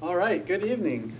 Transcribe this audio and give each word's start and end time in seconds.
All 0.00 0.16
right, 0.16 0.44
good 0.44 0.64
evening. 0.64 1.12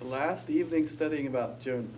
The 0.00 0.06
last 0.06 0.50
evening 0.50 0.86
studying 0.86 1.26
about 1.26 1.62
Jonah. 1.62 1.88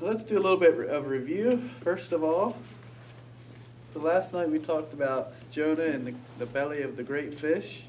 Let's 0.00 0.22
do 0.22 0.38
a 0.38 0.40
little 0.40 0.58
bit 0.58 0.88
of 0.88 1.08
review, 1.08 1.70
first 1.82 2.12
of 2.12 2.22
all. 2.22 2.56
So 3.92 4.00
last 4.00 4.32
night 4.32 4.50
we 4.50 4.58
talked 4.58 4.92
about 4.92 5.32
Jonah 5.50 5.84
in 5.84 6.04
the, 6.04 6.14
the 6.38 6.46
belly 6.46 6.82
of 6.82 6.96
the 6.96 7.02
great 7.02 7.38
fish. 7.38 7.84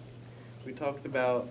We 0.66 0.74
talked 0.74 1.06
about 1.06 1.50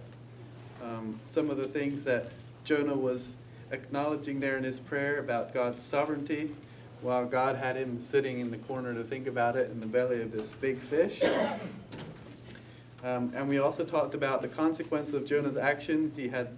um, 0.83 1.21
some 1.27 1.51
of 1.51 1.57
the 1.57 1.67
things 1.67 2.05
that 2.05 2.33
Jonah 2.65 2.97
was 2.97 3.35
acknowledging 3.71 4.41
there 4.41 4.57
in 4.57 4.65
his 4.65 4.79
prayer 4.79 5.19
about 5.19 5.53
God's 5.53 5.83
sovereignty, 5.83 6.55
while 7.07 7.25
God 7.25 7.55
had 7.55 7.77
him 7.77 8.01
sitting 8.01 8.41
in 8.41 8.51
the 8.51 8.57
corner 8.57 8.93
to 8.93 9.05
think 9.05 9.29
about 9.29 9.55
it 9.55 9.71
in 9.71 9.79
the 9.79 9.87
belly 9.87 10.21
of 10.23 10.33
this 10.33 10.55
big 10.55 10.77
fish. 10.77 11.23
Um, 13.05 13.33
and 13.33 13.49
we 13.49 13.59
also 13.59 13.85
talked 13.85 14.17
about 14.17 14.43
the 14.43 14.49
consequences 14.49 15.15
of 15.15 15.25
Jonah's 15.25 15.57
action. 15.57 16.11
He 16.17 16.27
had, 16.27 16.49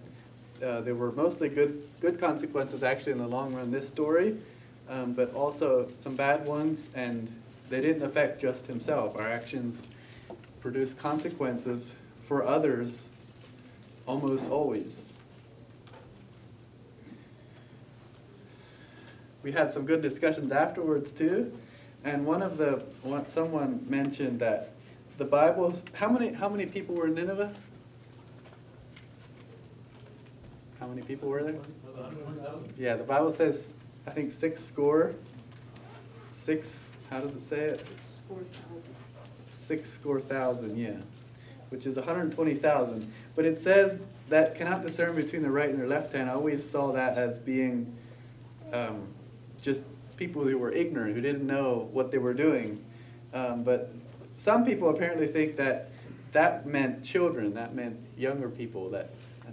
uh, 0.64 0.80
there 0.80 0.94
were 0.94 1.12
mostly 1.12 1.50
good, 1.50 1.82
good 2.00 2.18
consequences 2.18 2.82
actually 2.82 3.12
in 3.12 3.18
the 3.18 3.28
long 3.28 3.54
run, 3.54 3.70
this 3.70 3.88
story, 3.88 4.38
um, 4.88 5.12
but 5.12 5.34
also 5.34 5.86
some 5.98 6.16
bad 6.16 6.48
ones, 6.48 6.88
and 6.94 7.30
they 7.68 7.82
didn't 7.82 8.02
affect 8.02 8.40
just 8.40 8.68
himself. 8.68 9.16
Our 9.16 9.28
actions 9.28 9.84
produce 10.60 10.94
consequences 10.94 11.94
for 12.24 12.42
others 12.42 13.02
almost 14.06 14.48
always. 14.48 15.12
We 19.42 19.52
had 19.52 19.72
some 19.72 19.86
good 19.86 20.02
discussions 20.02 20.50
afterwards 20.50 21.12
too, 21.12 21.52
and 22.04 22.26
one 22.26 22.42
of 22.42 22.58
the 22.58 22.82
one, 23.02 23.26
someone 23.26 23.86
mentioned 23.88 24.40
that 24.40 24.72
the 25.16 25.24
Bible. 25.24 25.74
How 25.94 26.08
many 26.08 26.32
how 26.32 26.48
many 26.48 26.66
people 26.66 26.94
were 26.94 27.06
in 27.06 27.14
Nineveh? 27.14 27.52
How 30.80 30.86
many 30.86 31.02
people 31.02 31.28
were 31.28 31.42
there? 31.42 31.56
Yeah, 32.76 32.96
the 32.96 33.04
Bible 33.04 33.30
says 33.30 33.72
I 34.06 34.10
think 34.10 34.32
six 34.32 34.64
score. 34.64 35.14
Six. 36.30 36.92
How 37.10 37.20
does 37.20 37.34
it 37.34 37.42
say 37.42 37.60
it? 37.60 37.86
Six 39.58 39.90
score 39.90 40.20
thousand. 40.20 40.78
Yeah, 40.78 40.96
which 41.70 41.84
is 41.84 41.96
120,000. 41.96 43.12
But 43.34 43.44
it 43.44 43.60
says 43.60 44.02
that 44.28 44.54
cannot 44.56 44.82
discern 44.82 45.14
between 45.14 45.42
the 45.42 45.50
right 45.50 45.68
and 45.68 45.78
their 45.78 45.86
left 45.86 46.12
hand. 46.12 46.30
I 46.30 46.34
always 46.34 46.68
saw 46.68 46.92
that 46.92 47.18
as 47.18 47.38
being 47.38 47.96
um, 48.72 49.08
just 49.62 49.84
people 50.16 50.42
who 50.44 50.58
were 50.58 50.72
ignorant, 50.72 51.14
who 51.14 51.20
didn't 51.20 51.46
know 51.46 51.88
what 51.92 52.10
they 52.10 52.18
were 52.18 52.34
doing. 52.34 52.84
Um, 53.32 53.62
but 53.62 53.92
some 54.36 54.64
people 54.64 54.88
apparently 54.90 55.26
think 55.26 55.56
that 55.56 55.90
that 56.32 56.66
meant 56.66 57.04
children, 57.04 57.54
that 57.54 57.74
meant 57.74 57.98
younger 58.16 58.48
people 58.48 58.90
that 58.90 59.10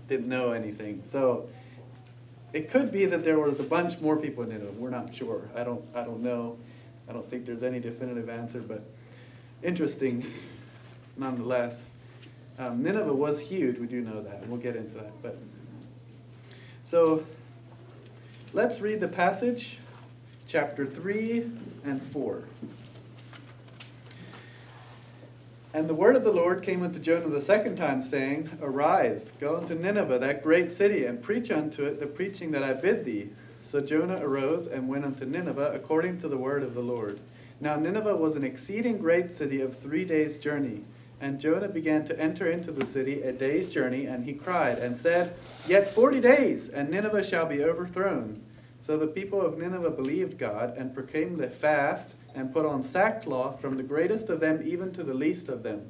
didn't 0.07 0.27
know 0.27 0.51
anything. 0.51 1.03
So 1.09 1.49
it 2.53 2.69
could 2.69 2.91
be 2.91 3.05
that 3.05 3.23
there 3.23 3.39
was 3.39 3.59
a 3.59 3.63
bunch 3.63 3.99
more 3.99 4.17
people 4.17 4.43
in 4.43 4.51
it. 4.51 4.73
We're 4.75 4.89
not 4.89 5.13
sure. 5.13 5.49
I 5.55 5.63
don't. 5.63 5.83
I 5.93 6.03
don't 6.03 6.21
know. 6.21 6.57
I 7.07 7.13
don't 7.13 7.29
think 7.29 7.45
there's 7.45 7.63
any 7.63 7.79
definitive 7.79 8.29
answer, 8.29 8.61
but 8.61 8.83
interesting 9.61 10.25
nonetheless. 11.17 11.91
Um, 12.57 12.81
Nineveh 12.81 13.13
was 13.13 13.39
huge. 13.39 13.77
We 13.77 13.87
do 13.87 14.01
know 14.01 14.21
that. 14.21 14.41
And 14.41 14.49
we'll 14.49 14.61
get 14.61 14.75
into 14.75 14.95
that. 14.95 15.21
But 15.21 15.37
so 16.83 17.25
let's 18.53 18.79
read 18.79 19.01
the 19.01 19.07
passage, 19.07 19.79
chapter 20.47 20.85
three 20.85 21.51
and 21.83 22.01
four. 22.01 22.43
And 25.73 25.89
the 25.89 25.93
word 25.93 26.15
of 26.15 26.23
the 26.23 26.31
Lord 26.31 26.61
came 26.63 26.83
unto 26.83 26.99
Jonah 26.99 27.27
the 27.27 27.41
second 27.41 27.75
time, 27.75 28.01
saying, 28.01 28.57
Arise, 28.61 29.33
go 29.41 29.57
unto 29.57 29.75
Nineveh, 29.75 30.19
that 30.19 30.41
great 30.41 30.71
city, 30.71 31.05
and 31.05 31.21
preach 31.21 31.51
unto 31.51 31.83
it 31.83 31.99
the 31.99 32.07
preaching 32.07 32.51
that 32.51 32.63
I 32.63 32.71
bid 32.71 33.03
thee. 33.03 33.29
So 33.61 33.81
Jonah 33.81 34.21
arose 34.21 34.67
and 34.67 34.87
went 34.87 35.03
unto 35.03 35.25
Nineveh 35.25 35.73
according 35.73 36.21
to 36.21 36.29
the 36.29 36.37
word 36.37 36.63
of 36.63 36.75
the 36.75 36.81
Lord. 36.81 37.19
Now 37.59 37.75
Nineveh 37.75 38.15
was 38.15 38.35
an 38.35 38.43
exceeding 38.43 38.99
great 38.99 39.33
city 39.33 39.59
of 39.59 39.77
three 39.77 40.05
days' 40.05 40.37
journey. 40.37 40.83
And 41.19 41.41
Jonah 41.41 41.69
began 41.69 42.05
to 42.05 42.19
enter 42.19 42.49
into 42.49 42.71
the 42.71 42.85
city 42.85 43.21
a 43.21 43.33
day's 43.33 43.71
journey, 43.71 44.05
and 44.05 44.25
he 44.25 44.33
cried 44.33 44.77
and 44.77 44.95
said, 44.95 45.35
Yet 45.67 45.89
forty 45.89 46.21
days, 46.21 46.69
and 46.69 46.89
Nineveh 46.89 47.23
shall 47.23 47.47
be 47.47 47.63
overthrown. 47.63 48.41
So 48.85 48.97
the 48.97 49.07
people 49.07 49.41
of 49.41 49.57
Nineveh 49.57 49.89
believed 49.89 50.37
God, 50.37 50.77
and 50.77 50.93
proclaimed 50.93 51.41
a 51.41 51.49
fast, 51.49 52.11
and 52.35 52.53
put 52.53 52.67
on 52.67 52.83
sackcloth 52.83 53.59
from 53.59 53.77
the 53.77 53.83
greatest 53.83 54.29
of 54.29 54.39
them 54.39 54.61
even 54.63 54.93
to 54.93 55.03
the 55.03 55.15
least 55.15 55.49
of 55.49 55.63
them. 55.63 55.87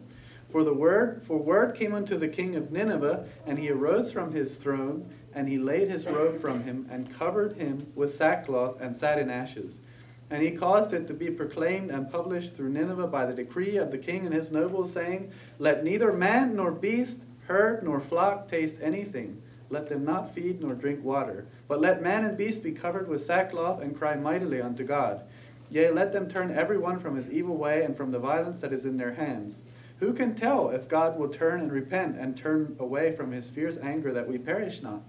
For 0.50 0.64
the 0.64 0.74
word 0.74 1.22
for 1.22 1.38
word 1.38 1.76
came 1.76 1.94
unto 1.94 2.18
the 2.18 2.30
king 2.30 2.56
of 2.56 2.72
Nineveh, 2.72 3.28
and 3.46 3.60
he 3.60 3.70
arose 3.70 4.14
from 4.14 4.32
his 4.32 4.56
throne, 4.56 5.14
and 5.34 5.50
he 5.50 5.58
laid 5.58 5.90
his 5.90 6.06
robe 6.06 6.40
from 6.40 6.64
him, 6.64 6.88
and 6.90 7.14
covered 7.14 7.58
him 7.58 7.92
with 7.96 8.14
sackcloth, 8.14 8.80
and 8.80 8.96
sat 8.96 9.20
in 9.20 9.30
ashes. 9.30 9.82
And 10.30 10.42
he 10.42 10.52
caused 10.52 10.94
it 10.94 11.06
to 11.08 11.14
be 11.14 11.30
proclaimed 11.30 11.92
and 11.92 12.10
published 12.10 12.56
through 12.56 12.70
Nineveh 12.70 13.08
by 13.08 13.26
the 13.26 13.34
decree 13.34 13.76
of 13.76 13.92
the 13.92 13.98
king 13.98 14.26
and 14.26 14.34
his 14.34 14.52
nobles, 14.52 14.94
saying, 14.94 15.34
Let 15.60 15.84
neither 15.84 16.14
man 16.14 16.56
nor 16.56 16.72
beast, 16.72 17.20
herd 17.48 17.84
nor 17.84 18.00
flock 18.00 18.48
taste 18.48 18.78
anything. 18.82 19.42
Let 19.70 19.90
them 19.90 20.06
not 20.06 20.34
feed 20.34 20.62
nor 20.62 20.74
drink 20.74 21.04
water. 21.04 21.46
But 21.68 21.82
let 21.82 22.02
man 22.02 22.24
and 22.24 22.38
beast 22.38 22.64
be 22.64 22.72
covered 22.72 23.08
with 23.08 23.26
sackcloth 23.26 23.82
and 23.82 23.98
cry 23.98 24.16
mightily 24.16 24.62
unto 24.62 24.84
God. 24.84 25.22
Yea, 25.70 25.90
let 25.90 26.14
them 26.14 26.30
turn 26.30 26.52
every 26.52 26.78
one 26.78 27.00
from 27.00 27.16
his 27.16 27.30
evil 27.30 27.58
way 27.58 27.84
and 27.84 27.98
from 27.98 28.12
the 28.12 28.20
violence 28.20 28.62
that 28.62 28.74
is 28.74 28.86
in 28.86 28.98
their 28.98 29.16
hands. 29.16 29.62
Who 30.00 30.14
can 30.14 30.36
tell 30.36 30.70
if 30.70 30.90
God 30.90 31.18
will 31.18 31.30
turn 31.30 31.62
and 31.62 31.72
repent 31.72 32.18
and 32.18 32.38
turn 32.38 32.76
away 32.80 33.16
from 33.16 33.32
his 33.32 33.50
fierce 33.50 33.78
anger 33.78 34.12
that 34.14 34.28
we 34.28 34.38
perish 34.38 34.82
not? 34.82 35.02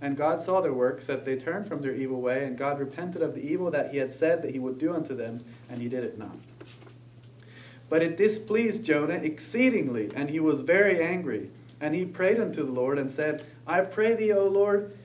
And 0.00 0.16
God 0.16 0.42
saw 0.42 0.60
their 0.60 0.72
works, 0.72 1.06
that 1.06 1.24
they 1.24 1.36
turned 1.36 1.68
from 1.68 1.82
their 1.82 1.94
evil 1.94 2.20
way, 2.20 2.44
and 2.44 2.58
God 2.58 2.80
repented 2.80 3.22
of 3.22 3.34
the 3.34 3.46
evil 3.46 3.70
that 3.70 3.92
he 3.92 3.98
had 3.98 4.12
said 4.12 4.42
that 4.42 4.50
he 4.50 4.58
would 4.58 4.78
do 4.78 4.92
unto 4.92 5.14
them, 5.14 5.44
and 5.70 5.80
he 5.80 5.88
did 5.88 6.02
it 6.02 6.18
not. 6.18 6.36
But 7.88 8.02
it 8.02 8.16
displeased 8.16 8.84
Jonah 8.84 9.14
exceedingly, 9.14 10.10
and 10.14 10.30
he 10.30 10.40
was 10.40 10.62
very 10.62 11.00
angry. 11.00 11.50
And 11.82 11.96
he 11.96 12.04
prayed 12.04 12.40
unto 12.40 12.64
the 12.64 12.70
Lord, 12.70 12.96
and 12.96 13.10
said, 13.10 13.44
I 13.66 13.80
pray 13.80 14.14
thee, 14.14 14.32
O 14.32 14.46
Lord, 14.46 14.96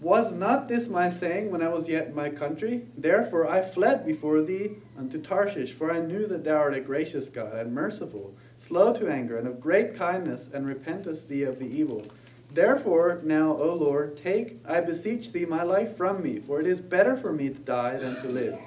was 0.00 0.34
not 0.34 0.66
this 0.66 0.88
my 0.88 1.08
saying 1.08 1.50
when 1.50 1.62
I 1.62 1.68
was 1.68 1.88
yet 1.88 2.08
in 2.08 2.14
my 2.14 2.28
country? 2.28 2.88
Therefore 2.98 3.48
I 3.48 3.62
fled 3.62 4.04
before 4.04 4.42
thee 4.42 4.72
unto 4.98 5.18
Tarshish, 5.18 5.72
for 5.72 5.92
I 5.92 6.00
knew 6.00 6.26
that 6.26 6.42
thou 6.42 6.56
art 6.56 6.74
a 6.74 6.80
gracious 6.80 7.28
God, 7.28 7.54
and 7.54 7.72
merciful, 7.72 8.34
slow 8.58 8.92
to 8.94 9.08
anger, 9.08 9.38
and 9.38 9.46
of 9.46 9.60
great 9.60 9.94
kindness, 9.94 10.50
and 10.52 10.66
repentest 10.66 11.28
thee 11.28 11.44
of 11.44 11.60
the 11.60 11.68
evil. 11.68 12.04
Therefore, 12.52 13.20
now, 13.24 13.56
O 13.56 13.72
Lord, 13.72 14.16
take, 14.16 14.58
I 14.66 14.80
beseech 14.80 15.32
thee, 15.32 15.46
my 15.46 15.62
life 15.62 15.96
from 15.96 16.22
me, 16.22 16.40
for 16.40 16.60
it 16.60 16.66
is 16.66 16.80
better 16.80 17.16
for 17.16 17.32
me 17.32 17.48
to 17.48 17.60
die 17.60 17.96
than 17.96 18.20
to 18.22 18.28
live. 18.28 18.58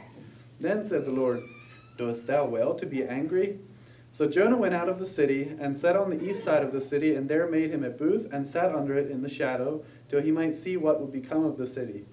Then 0.60 0.86
said 0.86 1.06
the 1.06 1.12
Lord, 1.12 1.44
Doest 1.98 2.28
thou 2.28 2.46
well 2.46 2.74
to 2.76 2.86
be 2.86 3.04
angry? 3.04 3.60
So 4.18 4.28
Jonah 4.28 4.58
went 4.58 4.74
out 4.74 4.90
of 4.90 4.98
the 4.98 5.06
city, 5.06 5.56
and 5.60 5.78
sat 5.78 5.96
on 5.96 6.10
the 6.10 6.28
east 6.28 6.44
side 6.44 6.64
of 6.64 6.72
the 6.72 6.82
city, 6.82 7.14
and 7.14 7.30
there 7.30 7.48
made 7.48 7.70
him 7.70 7.84
a 7.84 7.92
booth, 7.92 8.28
and 8.34 8.48
sat 8.48 8.74
under 8.74 8.98
it 8.98 9.12
in 9.12 9.22
the 9.22 9.30
shadow, 9.30 9.84
till 10.10 10.24
he 10.24 10.32
might 10.32 10.56
see 10.56 10.76
what 10.76 11.00
would 11.00 11.12
become 11.12 11.46
of 11.46 11.58
the 11.58 11.68
city. 11.68 12.04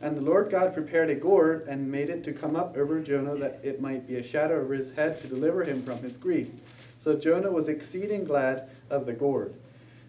And 0.00 0.16
the 0.16 0.22
Lord 0.22 0.50
God 0.50 0.74
prepared 0.74 1.08
a 1.08 1.14
gourd, 1.14 1.64
and 1.68 1.88
made 1.88 2.10
it 2.10 2.24
to 2.24 2.32
come 2.32 2.56
up 2.56 2.76
over 2.76 2.98
Jonah, 2.98 3.36
that 3.36 3.60
it 3.62 3.80
might 3.80 4.08
be 4.08 4.16
a 4.16 4.24
shadow 4.24 4.60
over 4.60 4.74
his 4.74 4.90
head 4.90 5.20
to 5.20 5.28
deliver 5.28 5.62
him 5.62 5.84
from 5.84 5.98
his 5.98 6.16
grief. 6.16 6.50
So 6.98 7.14
Jonah 7.14 7.52
was 7.52 7.68
exceeding 7.68 8.24
glad 8.24 8.68
of 8.90 9.06
the 9.06 9.12
gourd. 9.12 9.54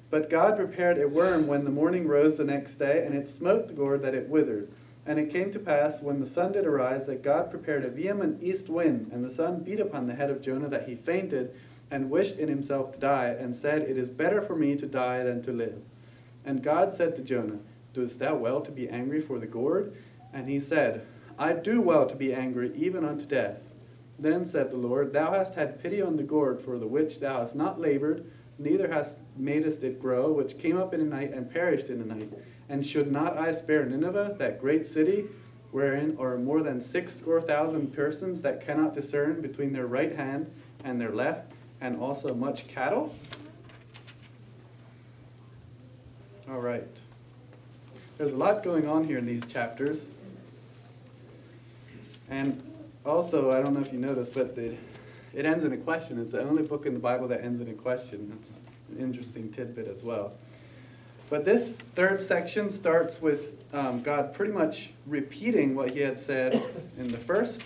But 0.10 0.32
God 0.32 0.58
prepared 0.58 1.00
a 1.00 1.08
worm 1.08 1.46
when 1.46 1.66
the 1.66 1.70
morning 1.70 2.08
rose 2.08 2.38
the 2.38 2.46
next 2.46 2.78
day, 2.78 3.06
and 3.06 3.14
it 3.14 3.30
smote 3.30 3.68
the 3.68 3.76
gourd 3.76 4.02
that 4.02 4.16
it 4.16 4.28
withered. 4.28 4.72
And 5.06 5.20
it 5.20 5.30
came 5.30 5.52
to 5.52 5.60
pass, 5.60 6.02
when 6.02 6.20
the 6.20 6.26
sun 6.26 6.54
did 6.54 6.66
arise, 6.66 7.06
that 7.06 7.24
God 7.24 7.52
prepared 7.52 7.84
a 7.84 7.90
vehement 7.90 8.42
east 8.42 8.70
wind, 8.70 9.10
and 9.12 9.24
the 9.24 9.30
sun 9.30 9.60
beat 9.60 9.80
upon 9.80 10.08
the 10.08 10.16
head 10.16 10.30
of 10.30 10.42
Jonah, 10.42 10.70
that 10.70 10.88
he 10.88 10.96
fainted, 10.96 11.54
and 11.92 12.10
wished 12.10 12.38
in 12.38 12.48
himself 12.48 12.94
to 12.94 13.00
die, 13.00 13.36
and 13.38 13.56
said, 13.56 13.82
It 13.82 13.98
is 13.98 14.10
better 14.10 14.42
for 14.42 14.56
me 14.56 14.76
to 14.78 14.86
die 14.86 15.24
than 15.24 15.42
to 15.44 15.52
live. 15.52 15.82
And 16.46 16.64
God 16.64 16.94
said 16.94 17.16
to 17.18 17.22
Jonah, 17.22 17.60
Doest 17.94 18.20
thou 18.20 18.36
well 18.36 18.62
to 18.62 18.72
be 18.72 18.90
angry 18.90 19.22
for 19.22 19.40
the 19.40 19.46
gourd? 19.46 19.94
And 20.32 20.48
he 20.48 20.60
said, 20.60 21.06
I 21.38 21.54
do 21.54 21.82
well 21.82 22.08
to 22.08 22.16
be 22.16 22.34
angry, 22.34 22.72
even 22.76 23.04
unto 23.04 23.26
death. 23.26 23.74
Then 24.18 24.46
said 24.46 24.72
the 24.72 24.78
Lord, 24.78 25.12
Thou 25.12 25.34
hast 25.34 25.56
had 25.56 25.82
pity 25.82 26.02
on 26.02 26.16
the 26.16 26.24
gourd, 26.24 26.62
for 26.62 26.80
the 26.80 26.88
which 26.88 27.20
thou 27.20 27.40
hast 27.40 27.56
not 27.56 27.80
labored, 27.80 28.26
neither 28.58 28.88
hast 28.88 29.18
madest 29.36 29.84
it 29.84 30.02
grow, 30.02 30.32
which 30.32 30.58
came 30.58 30.78
up 30.78 30.94
in 30.94 31.02
a 31.02 31.06
night 31.06 31.34
and 31.34 31.52
perished 31.52 31.90
in 31.90 32.02
a 32.02 32.06
night. 32.06 32.32
And 32.70 32.86
should 32.86 33.12
not 33.12 33.38
I 33.38 33.52
spare 33.52 33.86
Nineveh, 33.86 34.36
that 34.40 34.60
great 34.60 34.88
city, 34.88 35.26
wherein 35.72 36.16
are 36.20 36.38
more 36.38 36.62
than 36.62 36.80
six 36.80 37.16
score 37.18 37.42
thousand 37.42 37.94
persons 37.94 38.42
that 38.42 38.66
cannot 38.66 38.96
discern 38.96 39.42
between 39.42 39.74
their 39.74 39.88
right 39.88 40.16
hand 40.16 40.52
and 40.84 41.00
their 41.00 41.12
left, 41.12 41.52
and 41.82 42.00
also 42.00 42.34
much 42.34 42.68
cattle? 42.68 43.16
All 46.50 46.60
right. 46.60 46.88
There's 48.18 48.34
a 48.34 48.38
lot 48.38 48.64
going 48.64 48.88
on 48.88 49.06
here 49.06 49.18
in 49.18 49.26
these 49.26 49.46
chapters. 49.46 50.10
And 52.30 52.62
also, 53.06 53.52
I 53.52 53.62
don't 53.62 53.74
know 53.74 53.82
if 53.82 53.92
you 53.92 54.00
noticed, 54.00 54.34
but 54.34 54.56
the 54.56 54.76
it 55.34 55.46
ends 55.46 55.64
in 55.64 55.74
a 55.74 55.78
question. 55.78 56.20
It's 56.20 56.34
the 56.34 56.42
only 56.42 56.62
book 56.64 56.86
in 56.86 56.94
the 56.94 57.00
Bible 57.00 57.28
that 57.30 57.44
ends 57.44 57.60
in 57.60 57.68
a 57.68 57.74
question. 57.74 58.38
It's 58.40 58.60
an 58.92 59.00
interesting 59.00 59.52
tidbit 59.52 59.88
as 59.88 60.04
well. 60.04 60.34
But 61.30 61.46
this 61.46 61.72
third 61.96 62.22
section 62.22 62.70
starts 62.70 63.22
with 63.22 63.54
um, 63.74 64.02
God 64.04 64.34
pretty 64.34 64.54
much 64.54 64.92
repeating 65.08 65.76
what 65.76 65.92
He 65.92 66.02
had 66.02 66.20
said 66.20 66.62
in 66.98 67.08
the 67.08 67.18
first, 67.18 67.64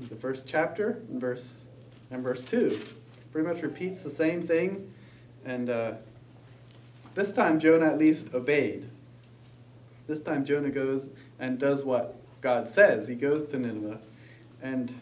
the 0.00 0.16
first 0.16 0.44
chapter, 0.46 1.02
in 1.10 1.20
verse 1.20 1.60
and 2.10 2.22
verse 2.22 2.42
two. 2.42 2.80
Pretty 3.32 3.46
much 3.46 3.62
repeats 3.62 4.02
the 4.02 4.10
same 4.10 4.42
thing, 4.42 4.92
and 5.44 5.70
uh, 5.70 5.92
this 7.14 7.32
time 7.32 7.60
Jonah 7.60 7.86
at 7.86 7.98
least 7.98 8.34
obeyed. 8.34 8.88
This 10.06 10.20
time 10.20 10.44
Jonah 10.44 10.70
goes 10.70 11.08
and 11.38 11.58
does 11.58 11.84
what 11.84 12.16
God 12.40 12.68
says. 12.68 13.08
He 13.08 13.14
goes 13.14 13.44
to 13.44 13.58
Nineveh, 13.58 13.98
and 14.62 15.00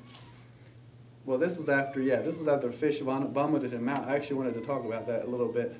well, 1.24 1.38
this 1.38 1.56
was 1.56 1.68
after 1.68 2.00
yeah, 2.00 2.20
this 2.20 2.36
was 2.36 2.48
after 2.48 2.70
fish 2.72 3.00
vomited 3.00 3.72
him 3.72 3.88
out. 3.88 4.08
I 4.08 4.16
actually 4.16 4.36
wanted 4.36 4.54
to 4.54 4.60
talk 4.60 4.84
about 4.84 5.06
that 5.06 5.24
a 5.24 5.28
little 5.28 5.48
bit. 5.48 5.78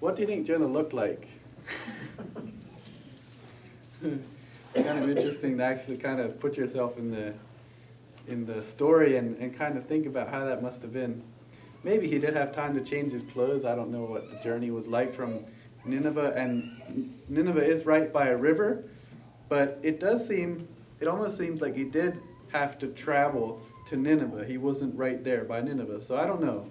What 0.00 0.16
do 0.16 0.22
you 0.22 0.28
think 0.28 0.46
Jonah 0.46 0.66
looked 0.66 0.92
like? 0.92 1.28
kind 4.86 4.98
of 4.98 5.08
interesting 5.16 5.58
to 5.58 5.64
actually 5.64 5.96
kind 5.96 6.20
of 6.20 6.38
put 6.38 6.56
yourself 6.56 6.98
in 6.98 7.10
the 7.10 7.34
in 8.28 8.44
the 8.44 8.62
story 8.62 9.16
and, 9.16 9.36
and 9.38 9.56
kind 9.56 9.76
of 9.76 9.86
think 9.86 10.06
about 10.06 10.28
how 10.28 10.44
that 10.44 10.62
must 10.62 10.82
have 10.82 10.92
been. 10.92 11.22
Maybe 11.84 12.08
he 12.08 12.18
did 12.18 12.34
have 12.34 12.52
time 12.52 12.74
to 12.74 12.80
change 12.82 13.12
his 13.12 13.22
clothes. 13.22 13.64
I 13.64 13.76
don't 13.76 13.90
know 13.90 14.04
what 14.04 14.30
the 14.30 14.36
journey 14.40 14.70
was 14.72 14.88
like 14.88 15.14
from 15.14 15.44
Nineveh, 15.84 16.32
and 16.36 17.20
Nineveh 17.28 17.64
is 17.64 17.86
right 17.86 18.12
by 18.12 18.26
a 18.26 18.36
river, 18.36 18.82
but 19.48 19.78
it 19.84 20.00
does 20.00 20.26
seem, 20.26 20.66
it 20.98 21.06
almost 21.06 21.38
seems 21.38 21.60
like 21.60 21.76
he 21.76 21.84
did 21.84 22.18
have 22.52 22.78
to 22.80 22.88
travel 22.88 23.62
to 23.88 23.96
Nineveh. 23.96 24.44
He 24.44 24.58
wasn't 24.58 24.96
right 24.98 25.22
there 25.22 25.44
by 25.44 25.60
Nineveh, 25.60 26.02
so 26.02 26.16
I 26.16 26.26
don't 26.26 26.42
know. 26.42 26.68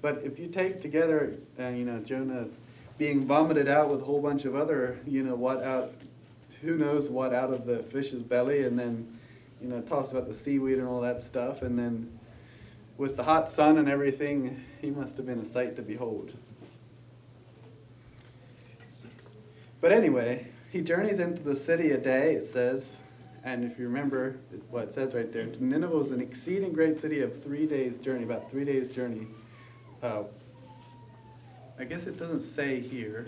But 0.00 0.20
if 0.22 0.38
you 0.38 0.46
take 0.46 0.80
together, 0.80 1.34
uh, 1.58 1.68
you 1.68 1.84
know, 1.84 1.98
Jonah 1.98 2.46
being 2.98 3.26
vomited 3.26 3.68
out 3.68 3.88
with 3.88 4.02
a 4.02 4.04
whole 4.04 4.20
bunch 4.20 4.44
of 4.44 4.54
other, 4.54 5.00
you 5.06 5.22
know, 5.22 5.34
what 5.34 5.62
out, 5.62 5.94
who 6.60 6.76
knows 6.76 7.10
what 7.10 7.32
out 7.32 7.52
of 7.52 7.66
the 7.66 7.78
fish's 7.78 8.22
belly, 8.22 8.62
and 8.62 8.78
then, 8.78 9.18
you 9.60 9.68
know, 9.68 9.80
talks 9.80 10.10
about 10.10 10.28
the 10.28 10.34
seaweed 10.34 10.78
and 10.78 10.86
all 10.86 11.00
that 11.00 11.22
stuff, 11.22 11.62
and 11.62 11.78
then 11.78 12.18
with 12.96 13.16
the 13.16 13.24
hot 13.24 13.50
sun 13.50 13.78
and 13.78 13.88
everything, 13.88 14.62
he 14.80 14.90
must 14.90 15.16
have 15.16 15.26
been 15.26 15.40
a 15.40 15.46
sight 15.46 15.76
to 15.76 15.82
behold. 15.82 16.32
But 19.80 19.90
anyway, 19.90 20.48
he 20.70 20.80
journeys 20.80 21.18
into 21.18 21.42
the 21.42 21.56
city 21.56 21.90
a 21.90 21.98
day, 21.98 22.34
it 22.34 22.46
says, 22.46 22.96
and 23.42 23.64
if 23.64 23.78
you 23.78 23.86
remember 23.88 24.36
what 24.70 24.84
it 24.84 24.94
says 24.94 25.12
right 25.14 25.32
there, 25.32 25.46
Nineveh 25.58 25.96
was 25.96 26.12
an 26.12 26.20
exceeding 26.20 26.72
great 26.72 27.00
city 27.00 27.20
of 27.20 27.42
three 27.42 27.66
days' 27.66 27.96
journey, 27.96 28.22
about 28.22 28.50
three 28.50 28.64
days' 28.64 28.94
journey. 28.94 29.26
Uh, 30.00 30.22
I 31.82 31.84
guess 31.84 32.06
it 32.06 32.16
doesn't 32.16 32.42
say 32.42 32.78
here, 32.78 33.26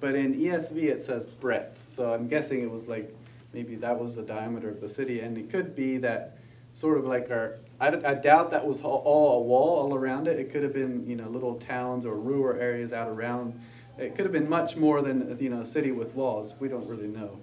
but 0.00 0.14
in 0.14 0.40
ESV 0.40 0.84
it 0.84 1.04
says 1.04 1.26
breadth. 1.26 1.86
So 1.86 2.14
I'm 2.14 2.28
guessing 2.28 2.62
it 2.62 2.70
was 2.70 2.88
like 2.88 3.14
maybe 3.52 3.74
that 3.76 4.00
was 4.00 4.16
the 4.16 4.22
diameter 4.22 4.70
of 4.70 4.80
the 4.80 4.88
city, 4.88 5.20
and 5.20 5.36
it 5.36 5.50
could 5.50 5.76
be 5.76 5.98
that 5.98 6.38
sort 6.72 6.96
of 6.96 7.04
like 7.04 7.30
our. 7.30 7.58
I, 7.78 7.88
I 7.88 8.14
doubt 8.14 8.52
that 8.52 8.66
was 8.66 8.80
all, 8.80 9.36
a 9.36 9.40
wall 9.42 9.80
all 9.80 9.94
around 9.94 10.28
it. 10.28 10.38
It 10.38 10.50
could 10.50 10.62
have 10.62 10.72
been 10.72 11.06
you 11.06 11.14
know 11.14 11.28
little 11.28 11.56
towns 11.56 12.06
or 12.06 12.14
rural 12.14 12.58
areas 12.58 12.94
out 12.94 13.08
around. 13.08 13.60
It 13.98 14.14
could 14.14 14.24
have 14.24 14.32
been 14.32 14.48
much 14.48 14.74
more 14.74 15.02
than 15.02 15.36
you 15.38 15.50
know 15.50 15.60
a 15.60 15.66
city 15.66 15.92
with 15.92 16.14
walls. 16.14 16.54
We 16.58 16.68
don't 16.68 16.88
really 16.88 17.08
know, 17.08 17.38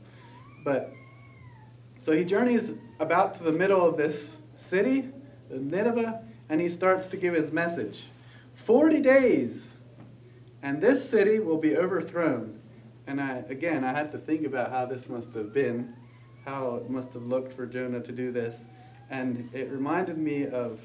but 0.64 0.92
so 2.02 2.14
he 2.14 2.26
journeys 2.26 2.72
about 3.00 3.36
to 3.36 3.44
the 3.44 3.52
middle 3.52 3.88
of 3.88 3.96
this 3.96 4.38
city, 4.56 5.10
Nineveh, 5.52 6.24
and 6.50 6.60
he 6.60 6.68
starts 6.68 7.08
to 7.10 7.16
give 7.16 7.36
his 7.36 7.52
message. 7.52 8.06
40 8.62 9.02
days, 9.02 9.74
and 10.62 10.82
this 10.82 11.10
city 11.10 11.40
will 11.40 11.58
be 11.58 11.76
overthrown. 11.76 12.60
And 13.08 13.20
I, 13.20 13.44
again, 13.50 13.84
I 13.84 13.92
had 13.92 14.12
to 14.12 14.20
think 14.20 14.46
about 14.46 14.70
how 14.70 14.86
this 14.86 15.10
must 15.10 15.34
have 15.34 15.52
been, 15.52 15.96
how 16.46 16.76
it 16.76 16.90
must 16.90 17.14
have 17.14 17.24
looked 17.24 17.54
for 17.54 17.66
Jonah 17.66 18.02
to 18.02 18.12
do 18.12 18.32
this. 18.32 18.66
And 19.10 19.50
it 19.52 19.70
reminded 19.72 20.18
me 20.18 20.46
of 20.48 20.80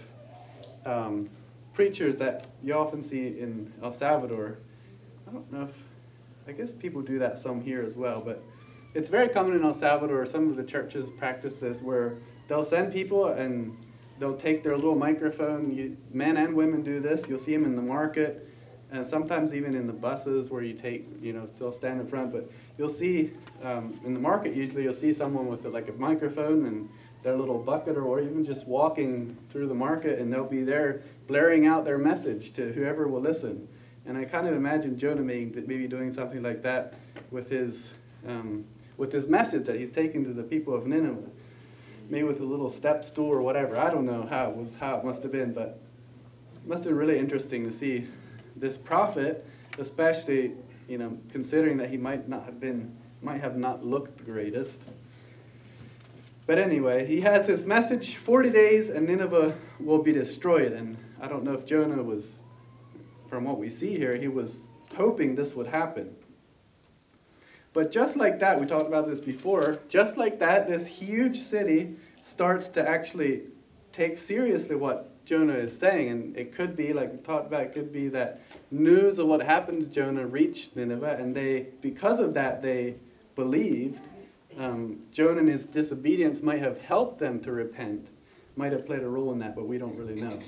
um, 0.86 1.28
preachers 1.74 2.16
that 2.16 2.46
you 2.62 2.74
often 2.74 3.02
see 3.02 3.26
in 3.26 3.72
El 3.82 3.92
Salvador. 3.92 4.58
I 5.28 5.32
don't 5.32 5.52
know 5.52 5.64
if, 5.64 5.74
I 6.48 6.52
guess 6.52 6.72
people 6.72 7.02
do 7.02 7.18
that 7.18 7.38
some 7.38 7.60
here 7.60 7.82
as 7.82 7.94
well, 7.94 8.22
but 8.24 8.42
it's 8.94 9.10
very 9.10 9.28
common 9.28 9.54
in 9.54 9.62
El 9.62 9.74
Salvador, 9.74 10.24
some 10.24 10.48
of 10.48 10.56
the 10.56 10.64
churches 10.64 11.10
practice 11.10 11.60
this, 11.60 11.82
where 11.82 12.16
they'll 12.48 12.64
send 12.64 12.92
people 12.92 13.26
and 13.28 13.76
they'll 14.18 14.36
take 14.36 14.62
their 14.62 14.76
little 14.76 14.94
microphone. 14.94 15.74
You, 15.74 15.96
men 16.12 16.36
and 16.36 16.54
women 16.54 16.82
do 16.82 17.00
this. 17.00 17.26
You'll 17.28 17.38
see 17.38 17.52
them 17.52 17.64
in 17.64 17.76
the 17.76 17.82
market, 17.82 18.48
and 18.90 19.06
sometimes 19.06 19.54
even 19.54 19.74
in 19.74 19.86
the 19.86 19.92
buses 19.92 20.50
where 20.50 20.62
you 20.62 20.74
take, 20.74 21.06
you 21.20 21.32
know, 21.32 21.46
still 21.46 21.72
stand 21.72 22.00
in 22.00 22.06
front. 22.06 22.32
But 22.32 22.50
you'll 22.78 22.88
see 22.88 23.32
um, 23.62 23.98
in 24.04 24.14
the 24.14 24.20
market 24.20 24.54
usually 24.54 24.84
you'll 24.84 24.92
see 24.92 25.12
someone 25.12 25.48
with 25.48 25.64
a, 25.64 25.68
like 25.68 25.88
a 25.88 25.92
microphone 25.92 26.66
and 26.66 26.88
their 27.22 27.36
little 27.36 27.58
bucket, 27.58 27.96
or, 27.96 28.20
even 28.20 28.44
just 28.44 28.68
walking 28.68 29.36
through 29.50 29.66
the 29.66 29.74
market, 29.74 30.18
and 30.20 30.32
they'll 30.32 30.44
be 30.44 30.62
there 30.62 31.02
blaring 31.26 31.66
out 31.66 31.84
their 31.84 31.98
message 31.98 32.52
to 32.52 32.72
whoever 32.72 33.08
will 33.08 33.20
listen. 33.20 33.66
And 34.04 34.16
I 34.16 34.24
kind 34.24 34.46
of 34.46 34.54
imagine 34.54 34.96
Jonah 34.96 35.22
maybe 35.22 35.88
doing 35.88 36.12
something 36.12 36.40
like 36.42 36.62
that 36.62 36.94
with 37.32 37.50
his 37.50 37.90
um, 38.26 38.64
with 38.96 39.12
his 39.12 39.26
message 39.26 39.66
that 39.66 39.78
he's 39.78 39.90
taking 39.90 40.24
to 40.24 40.32
the 40.32 40.42
people 40.42 40.74
of 40.74 40.86
Nineveh 40.86 41.30
maybe 42.08 42.24
with 42.24 42.40
a 42.40 42.44
little 42.44 42.70
step 42.70 43.04
stool 43.04 43.28
or 43.28 43.42
whatever. 43.42 43.78
I 43.78 43.90
don't 43.90 44.06
know 44.06 44.26
how 44.28 44.50
it 44.50 44.56
was 44.56 44.76
how 44.76 44.98
it 44.98 45.04
must 45.04 45.22
have 45.22 45.32
been, 45.32 45.52
but 45.52 45.80
it 46.56 46.68
must 46.68 46.84
have 46.84 46.90
been 46.90 46.98
really 46.98 47.18
interesting 47.18 47.68
to 47.68 47.74
see 47.74 48.06
this 48.54 48.76
prophet, 48.76 49.46
especially 49.78 50.52
you 50.88 50.98
know 50.98 51.18
considering 51.30 51.78
that 51.78 51.90
he 51.90 51.96
might 51.96 52.28
not 52.28 52.44
have 52.44 52.60
been 52.60 52.96
might 53.22 53.40
have 53.40 53.56
not 53.56 53.84
looked 53.84 54.18
the 54.18 54.24
greatest. 54.24 54.82
But 56.46 56.58
anyway, 56.58 57.06
he 57.06 57.22
has 57.22 57.48
his 57.48 57.66
message 57.66 58.14
40 58.14 58.50
days 58.50 58.88
and 58.88 59.06
Nineveh 59.06 59.56
will 59.80 60.02
be 60.02 60.12
destroyed. 60.12 60.72
And 60.72 60.96
I 61.20 61.26
don't 61.26 61.42
know 61.42 61.54
if 61.54 61.66
Jonah 61.66 62.02
was, 62.02 62.40
from 63.28 63.44
what 63.44 63.58
we 63.58 63.68
see 63.68 63.98
here, 63.98 64.16
he 64.16 64.28
was 64.28 64.62
hoping 64.94 65.34
this 65.34 65.54
would 65.54 65.66
happen. 65.66 66.14
But 67.76 67.92
just 67.92 68.16
like 68.16 68.38
that, 68.38 68.58
we 68.58 68.64
talked 68.64 68.86
about 68.86 69.06
this 69.06 69.20
before, 69.20 69.80
just 69.90 70.16
like 70.16 70.38
that, 70.38 70.66
this 70.66 70.86
huge 70.86 71.40
city 71.40 71.96
starts 72.22 72.70
to 72.70 72.88
actually 72.88 73.42
take 73.92 74.16
seriously 74.16 74.74
what 74.74 75.26
Jonah 75.26 75.52
is 75.52 75.78
saying. 75.78 76.08
And 76.08 76.36
it 76.38 76.54
could 76.54 76.74
be, 76.74 76.94
like 76.94 77.12
we 77.12 77.18
talked 77.18 77.48
about, 77.48 77.64
it 77.64 77.74
could 77.74 77.92
be 77.92 78.08
that 78.08 78.40
news 78.70 79.18
of 79.18 79.26
what 79.26 79.42
happened 79.42 79.80
to 79.80 79.86
Jonah 79.94 80.26
reached 80.26 80.74
Nineveh, 80.74 81.18
and 81.20 81.36
they, 81.36 81.66
because 81.82 82.18
of 82.18 82.32
that, 82.32 82.62
they 82.62 82.94
believed. 83.34 84.00
Um, 84.58 85.00
Jonah 85.12 85.40
and 85.40 85.48
his 85.50 85.66
disobedience 85.66 86.40
might 86.40 86.62
have 86.62 86.80
helped 86.80 87.18
them 87.18 87.40
to 87.40 87.52
repent, 87.52 88.08
might 88.56 88.72
have 88.72 88.86
played 88.86 89.02
a 89.02 89.08
role 89.08 89.30
in 89.32 89.38
that, 89.40 89.54
but 89.54 89.68
we 89.68 89.76
don't 89.76 89.96
really 89.98 90.18
know. 90.18 90.38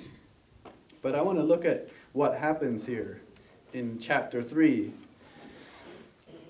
But 1.02 1.14
I 1.14 1.20
want 1.20 1.36
to 1.36 1.44
look 1.44 1.66
at 1.66 1.90
what 2.14 2.38
happens 2.38 2.86
here 2.86 3.20
in 3.74 3.98
chapter 3.98 4.42
3 4.42 4.94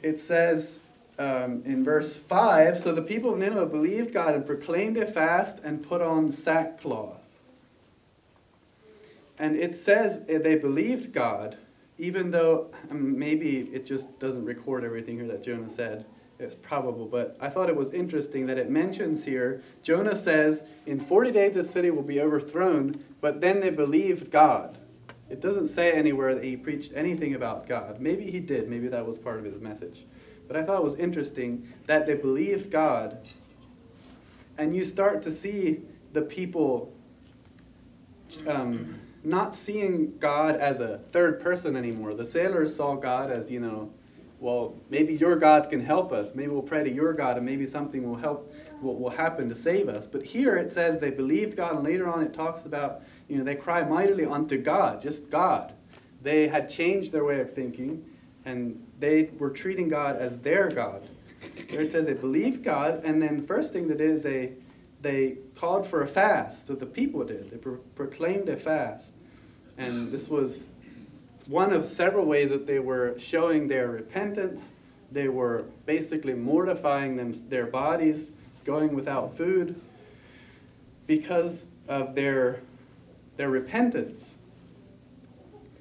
it 0.02 0.20
says 0.20 0.78
um, 1.18 1.62
in 1.64 1.84
verse 1.84 2.16
5 2.16 2.78
So 2.78 2.94
the 2.94 3.02
people 3.02 3.32
of 3.32 3.38
Nineveh 3.38 3.66
believed 3.66 4.12
God 4.12 4.34
and 4.34 4.46
proclaimed 4.46 4.96
a 4.96 5.06
fast 5.06 5.58
and 5.62 5.86
put 5.86 6.00
on 6.00 6.32
sackcloth. 6.32 7.20
And 9.38 9.56
it 9.56 9.76
says 9.76 10.24
they 10.26 10.56
believed 10.56 11.12
God, 11.12 11.58
even 11.96 12.32
though 12.32 12.70
um, 12.90 13.18
maybe 13.18 13.70
it 13.72 13.86
just 13.86 14.18
doesn't 14.18 14.44
record 14.44 14.84
everything 14.84 15.16
here 15.16 15.28
that 15.28 15.44
Jonah 15.44 15.70
said. 15.70 16.04
It's 16.40 16.54
probable, 16.54 17.06
but 17.06 17.36
I 17.40 17.48
thought 17.48 17.68
it 17.68 17.74
was 17.74 17.92
interesting 17.92 18.46
that 18.46 18.58
it 18.58 18.70
mentions 18.70 19.24
here 19.24 19.62
Jonah 19.82 20.14
says, 20.14 20.62
In 20.86 21.00
40 21.00 21.32
days 21.32 21.54
the 21.54 21.64
city 21.64 21.90
will 21.90 22.02
be 22.02 22.20
overthrown, 22.20 23.02
but 23.20 23.40
then 23.40 23.58
they 23.60 23.70
believed 23.70 24.30
God. 24.30 24.78
It 25.30 25.40
doesn't 25.40 25.66
say 25.66 25.92
anywhere 25.92 26.34
that 26.34 26.44
he 26.44 26.56
preached 26.56 26.92
anything 26.94 27.34
about 27.34 27.68
God. 27.68 28.00
Maybe 28.00 28.30
he 28.30 28.40
did, 28.40 28.68
maybe 28.68 28.88
that 28.88 29.06
was 29.06 29.18
part 29.18 29.38
of 29.38 29.44
his 29.44 29.60
message. 29.60 30.06
But 30.46 30.56
I 30.56 30.62
thought 30.62 30.78
it 30.78 30.84
was 30.84 30.94
interesting 30.94 31.72
that 31.86 32.06
they 32.06 32.14
believed 32.14 32.70
God. 32.70 33.18
And 34.56 34.74
you 34.74 34.84
start 34.84 35.22
to 35.22 35.30
see 35.30 35.82
the 36.12 36.22
people 36.22 36.92
um, 38.46 39.00
not 39.22 39.54
seeing 39.54 40.16
God 40.18 40.56
as 40.56 40.80
a 40.80 41.00
third 41.12 41.40
person 41.40 41.76
anymore. 41.76 42.14
The 42.14 42.26
sailors 42.26 42.74
saw 42.74 42.96
God 42.96 43.30
as, 43.30 43.50
you 43.50 43.60
know, 43.60 43.92
well, 44.40 44.76
maybe 44.88 45.14
your 45.14 45.36
God 45.36 45.68
can 45.68 45.84
help 45.84 46.12
us. 46.12 46.34
Maybe 46.34 46.48
we'll 46.48 46.62
pray 46.62 46.84
to 46.84 46.90
your 46.90 47.12
God 47.12 47.36
and 47.36 47.44
maybe 47.44 47.66
something 47.66 48.08
will 48.08 48.16
help, 48.16 48.52
will, 48.80 48.96
will 48.96 49.10
happen 49.10 49.48
to 49.48 49.54
save 49.54 49.88
us. 49.88 50.06
But 50.06 50.24
here 50.24 50.56
it 50.56 50.72
says 50.72 50.98
they 50.98 51.10
believed 51.10 51.56
God, 51.56 51.74
and 51.74 51.84
later 51.84 52.08
on 52.08 52.22
it 52.22 52.32
talks 52.32 52.64
about 52.64 53.02
you 53.28 53.38
know, 53.38 53.44
they 53.44 53.54
cry 53.54 53.82
mightily 53.82 54.24
unto 54.24 54.56
God, 54.58 55.02
just 55.02 55.30
God. 55.30 55.72
They 56.22 56.48
had 56.48 56.68
changed 56.68 57.12
their 57.12 57.24
way 57.24 57.40
of 57.40 57.52
thinking, 57.52 58.04
and 58.44 58.84
they 58.98 59.30
were 59.38 59.50
treating 59.50 59.88
God 59.88 60.16
as 60.16 60.40
their 60.40 60.70
God. 60.70 61.08
There 61.70 61.80
it 61.80 61.92
says 61.92 62.06
they 62.06 62.14
believed 62.14 62.64
God, 62.64 63.02
and 63.04 63.22
then 63.22 63.38
the 63.38 63.46
first 63.46 63.72
thing 63.72 63.88
that 63.88 64.00
is 64.00 64.22
they 64.22 64.54
they 65.00 65.36
called 65.54 65.86
for 65.86 66.02
a 66.02 66.08
fast. 66.08 66.66
So 66.66 66.74
the 66.74 66.86
people 66.86 67.24
did. 67.24 67.50
They 67.50 67.56
pro- 67.56 67.76
proclaimed 67.94 68.48
a 68.48 68.56
fast. 68.56 69.14
And 69.76 70.10
this 70.10 70.28
was 70.28 70.66
one 71.46 71.72
of 71.72 71.84
several 71.84 72.24
ways 72.24 72.50
that 72.50 72.66
they 72.66 72.78
were 72.78 73.18
showing 73.18 73.68
their 73.68 73.88
repentance. 73.88 74.72
They 75.10 75.28
were 75.28 75.66
basically 75.86 76.34
mortifying 76.34 77.16
them, 77.16 77.32
their 77.48 77.66
bodies, 77.66 78.32
going 78.64 78.94
without 78.94 79.36
food 79.36 79.80
because 81.06 81.68
of 81.86 82.14
their, 82.14 82.60
their 83.38 83.48
repentance. 83.48 84.36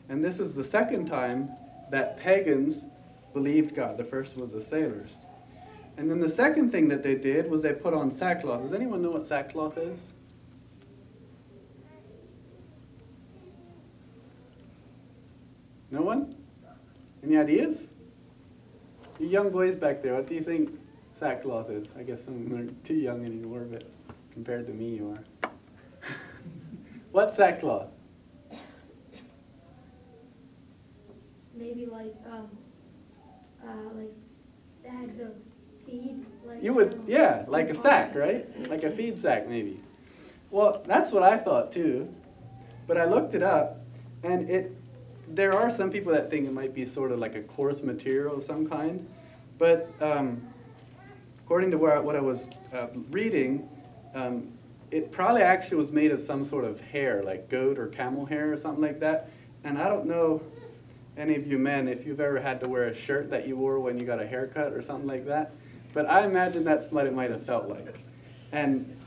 And 0.08 0.24
this 0.24 0.40
is 0.40 0.56
the 0.56 0.64
second 0.64 1.08
time 1.08 1.50
that 1.92 2.18
pagans 2.18 2.86
believed 3.34 3.76
God. 3.76 3.98
The 3.98 4.06
first 4.06 4.38
was 4.38 4.52
the 4.52 4.62
sailors. 4.62 5.12
And 5.98 6.10
then 6.10 6.22
the 6.22 6.30
second 6.30 6.72
thing 6.72 6.88
that 6.90 7.02
they 7.02 7.16
did 7.16 7.50
was 7.50 7.64
they 7.64 7.74
put 7.74 7.94
on 7.94 8.12
sackcloth. 8.12 8.62
Does 8.62 8.74
anyone 8.74 9.02
know 9.02 9.10
what 9.10 9.26
sackcloth 9.26 9.78
is? 9.78 10.10
No 15.90 16.04
one? 16.04 16.36
Any 17.24 17.38
ideas? 17.38 17.90
You 19.20 19.28
young 19.28 19.50
boys 19.50 19.76
back 19.76 20.04
there, 20.04 20.14
what 20.14 20.28
do 20.28 20.36
you 20.36 20.44
think 20.44 20.80
sackcloth 21.16 21.72
is? 21.72 21.90
I 21.98 22.04
guess 22.04 22.24
some 22.24 22.54
are 22.54 22.86
too 22.86 22.94
young 22.94 23.26
anymore, 23.26 23.62
but 23.62 23.84
compared 24.32 24.68
to 24.68 24.74
me, 24.74 24.98
you 24.98 25.10
are. 25.10 25.24
What's 27.18 27.36
sackcloth? 27.36 27.88
Maybe 31.56 31.88
like 31.88 32.14
um, 32.32 32.48
uh, 33.60 33.90
like 33.96 34.14
bags 34.84 35.18
of 35.20 35.30
feed. 35.84 36.24
Like, 36.46 36.62
You 36.62 36.76
would, 36.76 36.94
um, 36.94 37.04
yeah, 37.08 37.44
like 37.48 37.72
a 37.72 37.74
sack, 37.74 38.14
right? 38.14 38.70
Like 38.70 38.84
a 38.84 38.92
feed 38.92 39.18
sack, 39.18 39.50
maybe. 39.50 39.82
Well, 40.52 40.84
that's 40.86 41.12
what 41.12 41.24
I 41.24 41.38
thought 41.38 41.72
too, 41.72 42.14
but 42.86 43.00
I 43.00 43.06
looked 43.06 43.34
it 43.34 43.42
up, 43.42 43.80
and 44.22 44.48
it. 44.48 44.78
There 45.28 45.54
are 45.54 45.72
some 45.72 45.90
people 45.90 46.14
that 46.14 46.30
think 46.30 46.46
it 46.46 46.54
might 46.54 46.76
be 46.76 46.86
sort 46.86 47.12
of 47.12 47.18
like 47.18 47.34
a 47.34 47.42
coarse 47.42 47.82
material 47.82 48.36
of 48.36 48.44
some 48.44 48.70
kind, 48.70 49.10
but 49.58 49.92
um, 50.02 50.44
according 51.44 51.72
to 51.72 51.80
where, 51.80 52.00
what 52.00 52.16
I 52.16 52.22
was 52.22 52.48
uh, 52.72 52.90
reading, 53.10 53.68
um, 54.14 54.54
it 54.92 55.12
probably 55.12 55.42
actually 55.42 55.78
was 55.78 55.92
made 55.92 56.12
of 56.12 56.20
some 56.20 56.46
sort 56.46 56.64
of 56.64 56.80
hair, 56.80 57.22
like 57.24 57.50
goat 57.50 57.78
or 57.78 57.88
camel 57.88 58.26
hair 58.26 58.52
or 58.52 58.58
something 58.58 58.82
like 58.82 59.00
that. 59.02 59.30
And 59.64 59.78
I 59.78 59.90
don't 59.90 60.06
know 60.06 60.42
any 61.18 61.36
of 61.36 61.48
you 61.48 61.58
men 61.58 61.88
if 61.88 62.06
you've 62.06 62.20
ever 62.20 62.40
had 62.40 62.60
to 62.62 62.68
wear 62.68 62.86
a 62.86 62.96
shirt 62.96 63.30
that 63.32 63.48
you 63.48 63.58
wore 63.58 63.80
when 63.80 64.00
you 64.00 64.06
got 64.06 64.22
a 64.22 64.28
haircut 64.28 64.72
or 64.74 64.82
something 64.82 65.08
like 65.08 65.26
that. 65.26 65.52
But 65.94 66.10
I 66.10 66.26
imagine 66.26 66.64
that's 66.64 66.88
what 66.88 67.06
it 67.06 67.14
might 67.14 67.32
have 67.32 67.46
felt 67.46 67.68
like. 67.68 68.00
And 68.52 68.98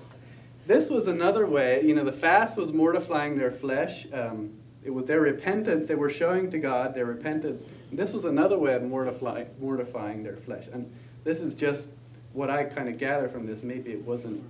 this 0.66 0.90
was 0.90 1.06
another 1.06 1.46
way, 1.46 1.82
you 1.82 1.94
know, 1.94 2.04
the 2.04 2.12
fast 2.12 2.56
was 2.56 2.72
mortifying 2.72 3.38
their 3.38 3.50
flesh. 3.50 4.06
Um, 4.12 4.54
it 4.82 4.90
was 4.90 5.06
their 5.06 5.20
repentance. 5.20 5.88
They 5.88 5.94
were 5.94 6.10
showing 6.10 6.50
to 6.50 6.58
God 6.58 6.94
their 6.94 7.06
repentance. 7.06 7.64
And 7.90 7.98
this 7.98 8.12
was 8.12 8.24
another 8.24 8.58
way 8.58 8.74
of 8.74 8.82
mortify, 8.82 9.44
mortifying 9.60 10.22
their 10.22 10.36
flesh. 10.36 10.66
And 10.72 10.92
this 11.24 11.38
is 11.38 11.54
just 11.54 11.86
what 12.32 12.50
I 12.50 12.64
kind 12.64 12.88
of 12.88 12.98
gather 12.98 13.28
from 13.28 13.46
this. 13.46 13.62
Maybe 13.62 13.92
it 13.92 14.04
wasn't 14.04 14.44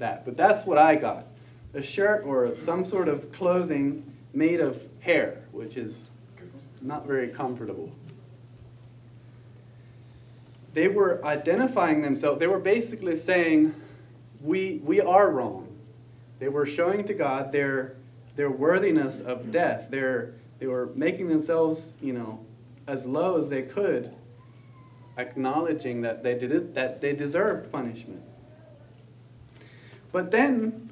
that. 0.00 0.24
But 0.24 0.36
that's 0.36 0.66
what 0.66 0.76
I 0.76 0.96
got. 0.96 1.26
A 1.72 1.80
shirt 1.80 2.24
or 2.26 2.56
some 2.56 2.84
sort 2.84 3.08
of 3.08 3.30
clothing 3.32 4.12
made 4.34 4.60
of 4.60 4.86
hair, 5.00 5.44
which 5.52 5.76
is 5.76 6.10
not 6.82 7.06
very 7.06 7.28
comfortable. 7.28 7.92
They 10.74 10.88
were 10.88 11.24
identifying 11.24 12.02
themselves. 12.02 12.38
They 12.38 12.46
were 12.46 12.58
basically 12.58 13.16
saying, 13.16 13.74
we, 14.40 14.80
we 14.84 15.00
are 15.00 15.30
wrong. 15.30 15.68
They 16.38 16.48
were 16.48 16.66
showing 16.66 17.04
to 17.06 17.14
God 17.14 17.52
their, 17.52 17.96
their 18.36 18.50
worthiness 18.50 19.20
of 19.20 19.50
death. 19.50 19.90
Their, 19.90 20.34
they 20.58 20.66
were 20.66 20.90
making 20.94 21.28
themselves, 21.28 21.94
you 22.00 22.12
know, 22.12 22.40
as 22.86 23.06
low 23.06 23.38
as 23.38 23.48
they 23.48 23.62
could, 23.62 24.14
acknowledging 25.18 26.00
that 26.02 26.22
they, 26.22 26.34
did 26.38 26.52
it, 26.52 26.74
that 26.74 27.00
they 27.00 27.14
deserved 27.14 27.70
punishment. 27.70 28.22
But 30.12 30.30
then, 30.30 30.90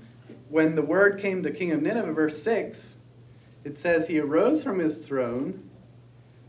when 0.48 0.74
the 0.74 0.82
word 0.82 1.18
came 1.18 1.42
to 1.42 1.50
King 1.50 1.72
of 1.72 1.82
Nineveh, 1.82 2.12
verse 2.12 2.42
6, 2.42 2.94
it 3.64 3.78
says, 3.78 4.08
He 4.08 4.18
arose 4.18 4.62
from 4.62 4.78
his 4.78 4.98
throne. 4.98 5.68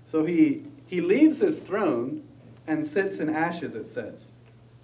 So 0.07 0.25
he, 0.25 0.65
he 0.85 1.01
leaves 1.01 1.39
his 1.39 1.59
throne 1.59 2.23
and 2.65 2.85
sits 2.85 3.17
in 3.17 3.29
ashes, 3.29 3.75
it 3.75 3.89
says. 3.89 4.29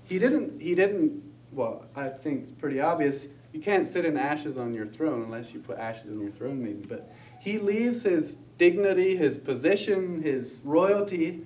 He 0.03 0.19
didn't, 0.19 0.61
he 0.61 0.75
didn't, 0.75 1.23
well, 1.51 1.85
I 1.95 2.09
think 2.09 2.43
it's 2.43 2.51
pretty 2.51 2.79
obvious. 2.79 3.27
You 3.53 3.61
can't 3.61 3.87
sit 3.87 4.05
in 4.05 4.17
ashes 4.17 4.57
on 4.57 4.73
your 4.73 4.85
throne 4.85 5.23
unless 5.23 5.53
you 5.53 5.59
put 5.59 5.77
ashes 5.77 6.09
on 6.09 6.19
your 6.19 6.31
throne, 6.31 6.61
maybe. 6.61 6.85
But 6.87 7.11
he 7.39 7.57
leaves 7.57 8.03
his 8.03 8.37
dignity, 8.57 9.15
his 9.15 9.37
position, 9.37 10.21
his 10.21 10.61
royalty. 10.63 11.45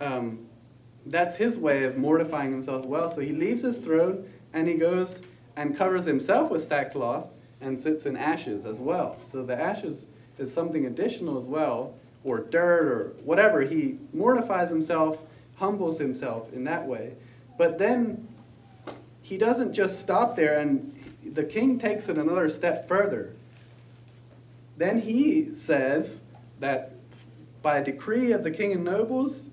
Um, 0.00 0.46
that's 1.06 1.36
his 1.36 1.58
way 1.58 1.84
of 1.84 1.96
mortifying 1.96 2.50
himself 2.50 2.86
well. 2.86 3.14
So 3.14 3.20
he 3.20 3.32
leaves 3.32 3.62
his 3.62 3.78
throne 3.78 4.28
and 4.52 4.68
he 4.68 4.74
goes 4.74 5.20
and 5.56 5.76
covers 5.76 6.04
himself 6.04 6.50
with 6.50 6.64
sackcloth 6.64 7.28
and 7.60 7.78
sits 7.78 8.04
in 8.06 8.16
ashes 8.16 8.64
as 8.66 8.78
well. 8.78 9.16
So 9.30 9.42
the 9.44 9.58
ashes 9.58 10.06
is 10.38 10.52
something 10.52 10.84
additional 10.84 11.38
as 11.38 11.44
well, 11.44 11.94
or 12.24 12.40
dirt 12.40 12.86
or 12.86 13.12
whatever. 13.24 13.62
He 13.62 13.98
mortifies 14.12 14.70
himself, 14.70 15.22
humbles 15.56 15.98
himself 15.98 16.52
in 16.52 16.64
that 16.64 16.86
way. 16.86 17.14
But 17.56 17.78
then 17.78 18.28
he 19.22 19.38
doesn't 19.38 19.72
just 19.72 20.00
stop 20.00 20.36
there, 20.36 20.58
and 20.58 20.92
the 21.24 21.44
king 21.44 21.78
takes 21.78 22.08
it 22.08 22.18
another 22.18 22.48
step 22.48 22.88
further. 22.88 23.32
Then 24.76 25.02
he 25.02 25.54
says 25.54 26.20
that 26.60 26.92
by 27.62 27.80
decree 27.80 28.32
of 28.32 28.42
the 28.42 28.50
king 28.50 28.72
and 28.72 28.84
nobles, 28.84 29.48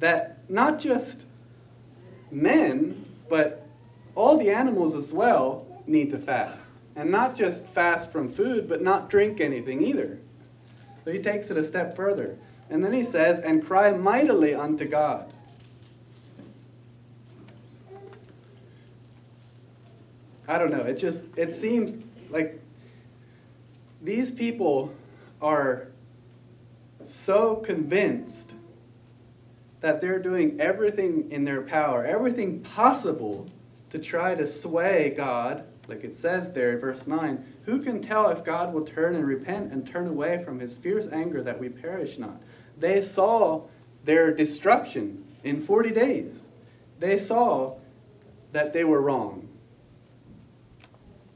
that 0.00 0.38
not 0.50 0.78
just 0.78 1.24
men, 2.30 3.06
but 3.28 3.67
all 4.18 4.36
the 4.36 4.50
animals 4.50 4.96
as 4.96 5.12
well 5.12 5.64
need 5.86 6.10
to 6.10 6.18
fast. 6.18 6.72
And 6.96 7.08
not 7.08 7.36
just 7.36 7.64
fast 7.64 8.10
from 8.10 8.28
food, 8.28 8.68
but 8.68 8.82
not 8.82 9.08
drink 9.08 9.40
anything 9.40 9.80
either. 9.80 10.18
So 11.04 11.12
he 11.12 11.20
takes 11.20 11.50
it 11.50 11.56
a 11.56 11.64
step 11.64 11.94
further. 11.94 12.36
And 12.68 12.84
then 12.84 12.92
he 12.92 13.04
says, 13.04 13.38
and 13.38 13.64
cry 13.64 13.92
mightily 13.92 14.56
unto 14.56 14.86
God. 14.86 15.32
I 20.48 20.58
don't 20.58 20.72
know. 20.72 20.82
It 20.82 20.98
just 20.98 21.24
it 21.36 21.54
seems 21.54 22.04
like 22.28 22.60
these 24.02 24.32
people 24.32 24.94
are 25.40 25.88
so 27.04 27.56
convinced 27.56 28.52
that 29.80 30.00
they're 30.00 30.18
doing 30.18 30.58
everything 30.60 31.30
in 31.30 31.44
their 31.44 31.62
power, 31.62 32.04
everything 32.04 32.60
possible 32.60 33.48
to 33.90 33.98
try 33.98 34.34
to 34.34 34.46
sway 34.46 35.12
God, 35.16 35.64
like 35.86 36.04
it 36.04 36.16
says 36.16 36.52
there 36.52 36.72
in 36.72 36.80
verse 36.80 37.06
9. 37.06 37.44
Who 37.64 37.80
can 37.80 38.02
tell 38.02 38.28
if 38.28 38.44
God 38.44 38.72
will 38.72 38.84
turn 38.84 39.14
and 39.14 39.26
repent 39.26 39.72
and 39.72 39.86
turn 39.86 40.06
away 40.06 40.42
from 40.42 40.60
his 40.60 40.76
fierce 40.76 41.06
anger 41.10 41.42
that 41.42 41.58
we 41.58 41.68
perish 41.68 42.18
not? 42.18 42.42
They 42.76 43.02
saw 43.02 43.62
their 44.04 44.32
destruction 44.32 45.24
in 45.42 45.60
40 45.60 45.90
days. 45.90 46.46
They 46.98 47.18
saw 47.18 47.76
that 48.52 48.72
they 48.72 48.84
were 48.84 49.00
wrong. 49.00 49.48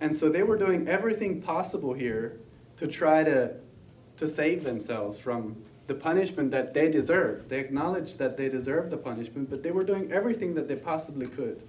And 0.00 0.16
so 0.16 0.28
they 0.28 0.42
were 0.42 0.58
doing 0.58 0.88
everything 0.88 1.40
possible 1.40 1.94
here 1.94 2.40
to 2.76 2.86
try 2.86 3.22
to, 3.22 3.54
to 4.16 4.26
save 4.26 4.64
themselves 4.64 5.18
from 5.18 5.62
the 5.86 5.94
punishment 5.94 6.50
that 6.50 6.74
they 6.74 6.90
deserved. 6.90 7.48
They 7.48 7.60
acknowledged 7.60 8.18
that 8.18 8.36
they 8.36 8.48
deserved 8.48 8.90
the 8.90 8.96
punishment, 8.96 9.50
but 9.50 9.62
they 9.62 9.70
were 9.70 9.84
doing 9.84 10.10
everything 10.10 10.54
that 10.54 10.68
they 10.68 10.76
possibly 10.76 11.26
could. 11.26 11.62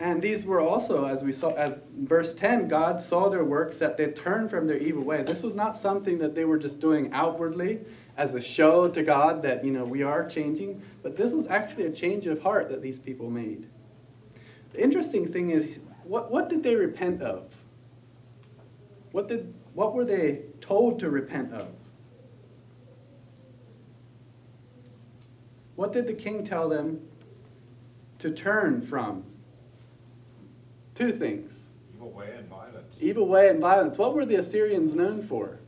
And 0.00 0.22
these 0.22 0.44
were 0.44 0.60
also, 0.60 1.06
as 1.06 1.24
we 1.24 1.32
saw 1.32 1.56
at 1.56 1.88
verse 1.90 2.32
10, 2.32 2.68
God 2.68 3.02
saw 3.02 3.28
their 3.28 3.44
works 3.44 3.78
that 3.78 3.96
they 3.96 4.06
turned 4.06 4.48
from 4.48 4.68
their 4.68 4.76
evil 4.76 5.02
way. 5.02 5.22
This 5.22 5.42
was 5.42 5.54
not 5.54 5.76
something 5.76 6.18
that 6.18 6.36
they 6.36 6.44
were 6.44 6.58
just 6.58 6.78
doing 6.78 7.12
outwardly 7.12 7.80
as 8.16 8.32
a 8.34 8.40
show 8.40 8.88
to 8.88 9.02
God 9.02 9.42
that, 9.42 9.64
you 9.64 9.72
know, 9.72 9.84
we 9.84 10.02
are 10.02 10.28
changing, 10.28 10.82
but 11.02 11.16
this 11.16 11.32
was 11.32 11.48
actually 11.48 11.86
a 11.86 11.90
change 11.90 12.26
of 12.26 12.42
heart 12.42 12.68
that 12.68 12.80
these 12.80 13.00
people 13.00 13.28
made. 13.28 13.68
The 14.72 14.82
interesting 14.82 15.26
thing 15.26 15.50
is, 15.50 15.80
what, 16.04 16.30
what 16.30 16.48
did 16.48 16.62
they 16.62 16.76
repent 16.76 17.20
of? 17.20 17.56
What, 19.10 19.26
did, 19.28 19.52
what 19.74 19.94
were 19.94 20.04
they 20.04 20.42
told 20.60 21.00
to 21.00 21.10
repent 21.10 21.52
of? 21.52 21.68
What 25.74 25.92
did 25.92 26.06
the 26.06 26.14
king 26.14 26.44
tell 26.44 26.68
them 26.68 27.00
to 28.18 28.30
turn 28.30 28.80
from? 28.80 29.24
Two 30.98 31.12
things 31.12 31.68
Evil 31.94 32.10
way 32.10 32.34
and 32.36 32.48
violence. 32.48 32.96
evil 33.00 33.28
way 33.28 33.48
and 33.48 33.60
violence. 33.60 33.96
What 33.96 34.14
were 34.14 34.26
the 34.26 34.34
Assyrians 34.34 34.96
known 34.96 35.22
for? 35.22 35.60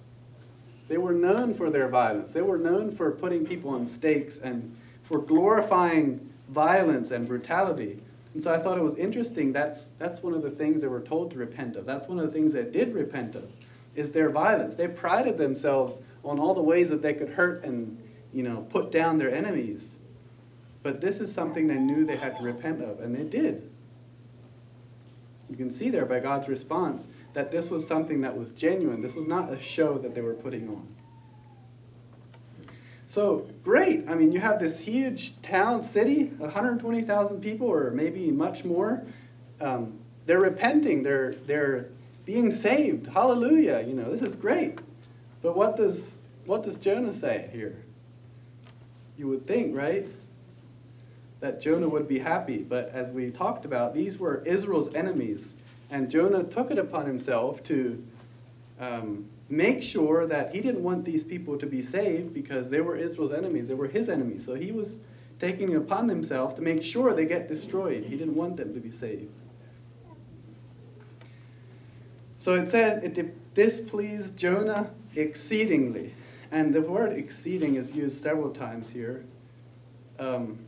They 0.88 0.98
were 0.98 1.12
known 1.12 1.54
for 1.54 1.70
their 1.70 1.86
violence. 1.88 2.32
They 2.32 2.42
were 2.42 2.58
known 2.58 2.90
for 2.90 3.12
putting 3.12 3.46
people 3.46 3.70
on 3.70 3.86
stakes 3.86 4.38
and 4.38 4.76
for 5.04 5.20
glorifying 5.20 6.32
violence 6.48 7.12
and 7.12 7.28
brutality. 7.28 8.00
And 8.34 8.42
so 8.42 8.52
I 8.52 8.58
thought 8.58 8.76
it 8.76 8.82
was 8.82 8.96
interesting. 8.96 9.52
That's, 9.52 9.86
that's 10.00 10.20
one 10.20 10.34
of 10.34 10.42
the 10.42 10.50
things 10.50 10.80
they 10.80 10.88
were 10.88 11.00
told 11.00 11.30
to 11.30 11.38
repent 11.38 11.76
of. 11.76 11.86
That's 11.86 12.08
one 12.08 12.18
of 12.18 12.26
the 12.26 12.32
things 12.32 12.52
they 12.52 12.64
did 12.64 12.92
repent 12.92 13.36
of, 13.36 13.52
is 13.94 14.10
their 14.10 14.30
violence. 14.30 14.74
They 14.74 14.88
prided 14.88 15.38
themselves 15.38 16.00
on 16.24 16.40
all 16.40 16.54
the 16.54 16.62
ways 16.62 16.88
that 16.88 17.02
they 17.02 17.14
could 17.14 17.34
hurt 17.34 17.62
and, 17.62 18.02
you 18.32 18.42
know, 18.42 18.66
put 18.68 18.90
down 18.90 19.18
their 19.18 19.32
enemies. 19.32 19.90
But 20.82 21.00
this 21.00 21.20
is 21.20 21.32
something 21.32 21.68
they 21.68 21.78
knew 21.78 22.04
they 22.04 22.16
had 22.16 22.36
to 22.38 22.42
repent 22.42 22.82
of, 22.82 22.98
and 22.98 23.14
they 23.14 23.22
did. 23.22 23.69
You 25.50 25.56
can 25.56 25.70
see 25.70 25.90
there 25.90 26.06
by 26.06 26.20
God's 26.20 26.48
response 26.48 27.08
that 27.34 27.50
this 27.50 27.70
was 27.70 27.86
something 27.86 28.20
that 28.20 28.36
was 28.36 28.52
genuine. 28.52 29.02
This 29.02 29.16
was 29.16 29.26
not 29.26 29.52
a 29.52 29.58
show 29.58 29.98
that 29.98 30.14
they 30.14 30.20
were 30.20 30.34
putting 30.34 30.68
on. 30.68 30.86
So, 33.06 33.48
great. 33.64 34.08
I 34.08 34.14
mean, 34.14 34.30
you 34.30 34.38
have 34.38 34.60
this 34.60 34.78
huge 34.78 35.42
town, 35.42 35.82
city, 35.82 36.26
120,000 36.38 37.40
people, 37.40 37.66
or 37.66 37.90
maybe 37.90 38.30
much 38.30 38.64
more. 38.64 39.02
Um, 39.60 39.98
they're 40.26 40.38
repenting. 40.38 41.02
They're, 41.02 41.32
they're 41.32 41.88
being 42.24 42.52
saved. 42.52 43.08
Hallelujah. 43.08 43.84
You 43.84 43.94
know, 43.94 44.12
this 44.12 44.22
is 44.22 44.36
great. 44.36 44.78
But 45.42 45.56
what 45.56 45.76
does, 45.76 46.14
what 46.46 46.62
does 46.62 46.76
Jonah 46.76 47.12
say 47.12 47.50
here? 47.52 47.82
You 49.18 49.26
would 49.26 49.44
think, 49.44 49.76
right? 49.76 50.06
That 51.40 51.60
Jonah 51.60 51.88
would 51.88 52.06
be 52.06 52.20
happy. 52.20 52.58
But 52.58 52.90
as 52.92 53.12
we 53.12 53.30
talked 53.30 53.64
about, 53.64 53.94
these 53.94 54.18
were 54.18 54.42
Israel's 54.44 54.94
enemies. 54.94 55.54
And 55.90 56.10
Jonah 56.10 56.44
took 56.44 56.70
it 56.70 56.78
upon 56.78 57.06
himself 57.06 57.62
to 57.64 58.04
um, 58.78 59.26
make 59.48 59.82
sure 59.82 60.26
that 60.26 60.54
he 60.54 60.60
didn't 60.60 60.82
want 60.82 61.04
these 61.04 61.24
people 61.24 61.58
to 61.58 61.66
be 61.66 61.82
saved 61.82 62.32
because 62.32 62.68
they 62.68 62.80
were 62.80 62.96
Israel's 62.96 63.32
enemies. 63.32 63.68
They 63.68 63.74
were 63.74 63.88
his 63.88 64.08
enemies. 64.08 64.44
So 64.44 64.54
he 64.54 64.70
was 64.70 64.98
taking 65.40 65.72
it 65.72 65.76
upon 65.76 66.08
himself 66.08 66.54
to 66.56 66.62
make 66.62 66.82
sure 66.82 67.14
they 67.14 67.26
get 67.26 67.48
destroyed. 67.48 68.04
He 68.04 68.16
didn't 68.16 68.36
want 68.36 68.56
them 68.58 68.74
to 68.74 68.80
be 68.80 68.90
saved. 68.90 69.32
So 72.38 72.54
it 72.54 72.70
says 72.70 73.02
it 73.02 73.54
displeased 73.54 74.36
Jonah 74.36 74.90
exceedingly. 75.14 76.14
And 76.50 76.74
the 76.74 76.80
word 76.80 77.12
exceeding 77.12 77.74
is 77.74 77.92
used 77.92 78.22
several 78.22 78.50
times 78.50 78.90
here. 78.90 79.24
Um, 80.18 80.60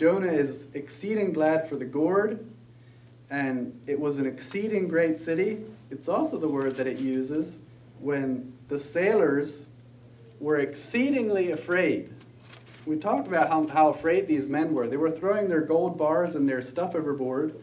Jonah 0.00 0.32
is 0.32 0.66
exceeding 0.72 1.30
glad 1.30 1.68
for 1.68 1.76
the 1.76 1.84
gourd, 1.84 2.42
and 3.28 3.78
it 3.86 4.00
was 4.00 4.16
an 4.16 4.24
exceeding 4.24 4.88
great 4.88 5.20
city. 5.20 5.58
It's 5.90 6.08
also 6.08 6.38
the 6.38 6.48
word 6.48 6.76
that 6.76 6.86
it 6.86 6.96
uses 6.96 7.58
when 7.98 8.54
the 8.68 8.78
sailors 8.78 9.66
were 10.38 10.56
exceedingly 10.56 11.50
afraid. 11.50 12.14
We 12.86 12.96
talked 12.96 13.28
about 13.28 13.50
how, 13.50 13.66
how 13.66 13.88
afraid 13.90 14.26
these 14.26 14.48
men 14.48 14.72
were. 14.72 14.88
They 14.88 14.96
were 14.96 15.10
throwing 15.10 15.50
their 15.50 15.60
gold 15.60 15.98
bars 15.98 16.34
and 16.34 16.48
their 16.48 16.62
stuff 16.62 16.94
overboard 16.94 17.54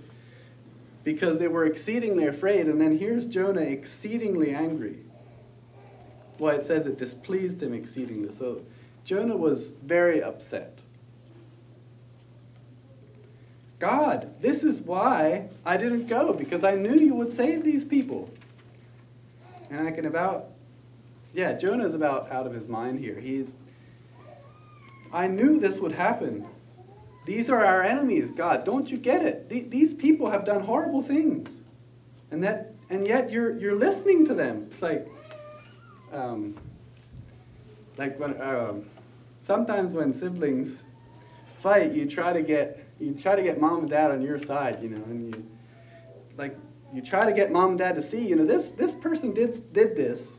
because 1.04 1.40
they 1.40 1.48
were 1.48 1.66
exceedingly 1.66 2.28
afraid. 2.28 2.68
And 2.68 2.80
then 2.80 3.00
here's 3.00 3.26
Jonah 3.26 3.62
exceedingly 3.62 4.54
angry. 4.54 5.00
Well, 6.38 6.56
it 6.56 6.68
says 6.68 6.86
it 6.86 7.00
displeased 7.00 7.64
him 7.64 7.74
exceedingly. 7.74 8.32
So 8.32 8.62
Jonah 9.06 9.38
was 9.38 9.72
very 9.72 10.22
upset. 10.22 10.77
God, 13.80 14.38
this 14.42 14.64
is 14.64 14.82
why 14.82 15.50
I 15.66 15.78
didn't 15.78 16.08
go, 16.08 16.34
because 16.34 16.64
I 16.64 16.76
knew 16.76 16.96
you 16.96 17.14
would 17.14 17.32
save 17.32 17.64
these 17.64 17.86
people. 17.86 18.30
And 19.70 19.88
I 19.88 19.92
can 19.92 20.06
about, 20.06 20.48
yeah, 21.34 21.54
Jonah's 21.54 21.94
about 21.94 22.32
out 22.32 22.48
of 22.48 22.54
his 22.54 22.68
mind 22.68 23.00
here. 23.00 23.20
He's, 23.20 23.56
I 25.14 25.28
knew 25.28 25.60
this 25.60 25.80
would 25.80 25.92
happen. 25.92 26.46
These 27.26 27.50
are 27.50 27.64
our 27.64 27.84
enemies, 27.84 28.32
God. 28.32 28.64
Don't 28.64 28.90
you 28.90 28.98
get 28.98 29.24
it? 29.24 29.50
These 29.50 29.94
people 29.94 30.32
have 30.32 30.46
done 30.46 30.64
horrible 30.64 31.02
things. 31.02 31.60
And 32.32 32.44
that, 32.44 32.74
and 32.90 33.06
yet 33.06 33.30
you're, 33.30 33.58
you're 33.58 33.76
listening 33.76 34.26
to 34.26 34.34
them. 34.34 34.64
It's 34.64 34.82
like, 34.82 35.08
um, 36.12 36.58
like 37.98 38.18
when, 38.20 38.42
um, 38.42 38.86
sometimes 39.42 39.94
when 39.94 40.14
siblings 40.14 40.80
fight, 41.60 41.92
you 41.92 42.06
try 42.06 42.32
to 42.34 42.42
get, 42.42 42.87
you 43.00 43.14
try 43.14 43.36
to 43.36 43.44
get 43.44 43.60
mom 43.60 43.80
and 43.80 43.90
dad 43.90 44.12
on 44.12 44.22
your 44.22 44.40
side, 44.40 44.82
you 44.82 44.90
know, 44.90 45.04
and 45.04 45.36
you, 45.36 45.46
like, 46.38 46.58
you 46.94 47.02
try 47.02 47.26
to 47.26 47.34
get 47.34 47.52
mom 47.52 47.72
and 47.72 47.80
dad 47.80 47.96
to 47.96 48.02
see, 48.02 48.26
you 48.26 48.36
know, 48.36 48.46
this, 48.46 48.72
this 48.72 48.96
person 48.96 49.34
did, 49.34 49.56
did 49.74 49.96
this, 49.96 50.38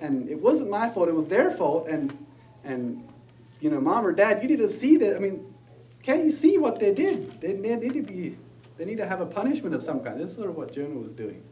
and 0.00 0.28
it 0.28 0.40
wasn't 0.40 0.68
my 0.70 0.88
fault, 0.88 1.08
it 1.08 1.14
was 1.14 1.26
their 1.26 1.50
fault, 1.50 1.88
and, 1.88 2.16
and, 2.64 3.08
you 3.60 3.70
know, 3.70 3.80
mom 3.80 4.06
or 4.06 4.12
dad, 4.12 4.42
you 4.42 4.48
need 4.48 4.58
to 4.58 4.68
see 4.68 4.96
that, 4.96 5.16
I 5.16 5.18
mean, 5.18 5.52
can't 6.02 6.24
you 6.24 6.30
see 6.30 6.58
what 6.58 6.80
they 6.80 6.92
did? 6.92 7.40
They, 7.40 7.52
they 7.52 7.76
need 7.76 7.94
to 7.94 8.02
be, 8.02 8.36
they 8.76 8.84
need 8.84 8.98
to 8.98 9.06
have 9.06 9.20
a 9.20 9.26
punishment 9.26 9.74
of 9.74 9.82
some 9.82 10.00
kind. 10.00 10.18
This 10.18 10.30
is 10.30 10.36
sort 10.36 10.50
of 10.50 10.56
what 10.56 10.72
Jonah 10.72 10.98
was 10.98 11.12
doing. 11.12 11.42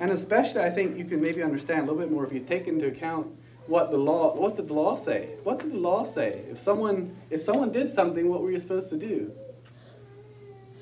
And 0.00 0.10
especially, 0.10 0.62
I 0.62 0.70
think 0.70 0.96
you 0.98 1.04
can 1.04 1.20
maybe 1.20 1.42
understand 1.42 1.82
a 1.82 1.84
little 1.84 2.00
bit 2.00 2.10
more 2.10 2.26
if 2.26 2.32
you 2.32 2.40
take 2.40 2.66
into 2.66 2.86
account 2.88 3.28
what 3.70 3.92
the 3.92 3.96
law, 3.96 4.34
what 4.34 4.56
did 4.56 4.66
the 4.66 4.74
law 4.74 4.96
say? 4.96 5.36
What 5.44 5.60
did 5.60 5.70
the 5.70 5.78
law 5.78 6.02
say? 6.02 6.44
If 6.50 6.58
someone, 6.58 7.16
if 7.30 7.40
someone 7.40 7.70
did 7.70 7.92
something, 7.92 8.28
what 8.28 8.42
were 8.42 8.50
you 8.50 8.58
supposed 8.58 8.90
to 8.90 8.96
do? 8.96 9.32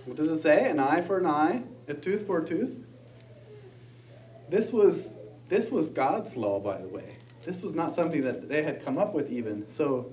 What 0.07 0.17
does 0.17 0.31
it 0.31 0.39
say? 0.39 0.71
An 0.71 0.81
eye 0.81 1.03
for 1.03 1.19
an 1.19 1.27
eye, 1.27 1.65
a 1.87 1.93
tooth 1.93 2.27
for 2.27 2.39
a 2.39 2.47
tooth. 2.47 2.83
This 4.49 4.73
was 4.73 5.15
this 5.51 5.71
was 5.71 5.91
God's 5.91 6.35
law, 6.35 6.59
by 6.61 6.79
the 6.79 6.89
way. 6.89 7.19
This 7.43 7.61
was 7.61 7.75
not 7.75 7.93
something 7.93 8.23
that 8.23 8.49
they 8.49 8.63
had 8.63 8.83
come 8.83 8.97
up 8.97 9.13
with 9.13 9.31
even. 9.31 9.71
So 9.71 10.11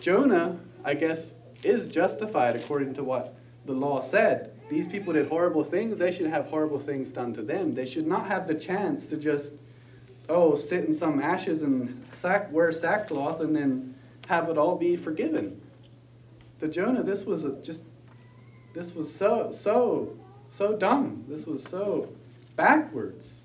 Jonah, 0.00 0.60
I 0.84 0.94
guess, 0.94 1.34
is 1.64 1.88
justified 1.88 2.54
according 2.54 2.94
to 2.94 3.02
what 3.02 3.36
the 3.64 3.72
law 3.72 4.00
said. 4.00 4.52
These 4.70 4.86
people 4.86 5.12
did 5.12 5.28
horrible 5.28 5.64
things, 5.64 5.98
they 5.98 6.12
should 6.12 6.26
have 6.26 6.46
horrible 6.46 6.78
things 6.78 7.12
done 7.12 7.34
to 7.34 7.42
them. 7.42 7.74
They 7.74 7.84
should 7.84 8.06
not 8.06 8.28
have 8.28 8.46
the 8.46 8.54
chance 8.54 9.08
to 9.08 9.16
just, 9.16 9.54
oh, 10.28 10.54
sit 10.54 10.84
in 10.84 10.92
some 10.92 11.20
ashes 11.20 11.62
and 11.62 12.04
sack, 12.14 12.52
wear 12.52 12.72
sackcloth 12.72 13.40
and 13.40 13.54
then 13.54 13.94
have 14.28 14.48
it 14.48 14.58
all 14.58 14.76
be 14.76 14.96
forgiven. 14.96 15.60
To 16.60 16.68
Jonah, 16.68 17.02
this 17.02 17.24
was 17.24 17.44
a, 17.44 17.52
just 17.62 17.82
this 18.74 18.94
was 18.94 19.14
so, 19.14 19.50
so, 19.52 20.16
so 20.50 20.76
dumb. 20.76 21.24
This 21.28 21.46
was 21.46 21.62
so 21.62 22.10
backwards. 22.56 23.44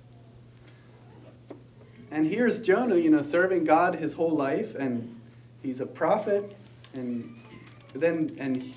And 2.10 2.26
here's 2.26 2.58
Jonah, 2.58 2.96
you 2.96 3.08
know, 3.10 3.22
serving 3.22 3.64
God 3.64 3.96
his 3.96 4.14
whole 4.14 4.36
life, 4.36 4.74
and 4.74 5.18
he's 5.62 5.80
a 5.80 5.86
prophet, 5.86 6.54
and 6.92 7.40
then 7.94 8.36
and 8.38 8.74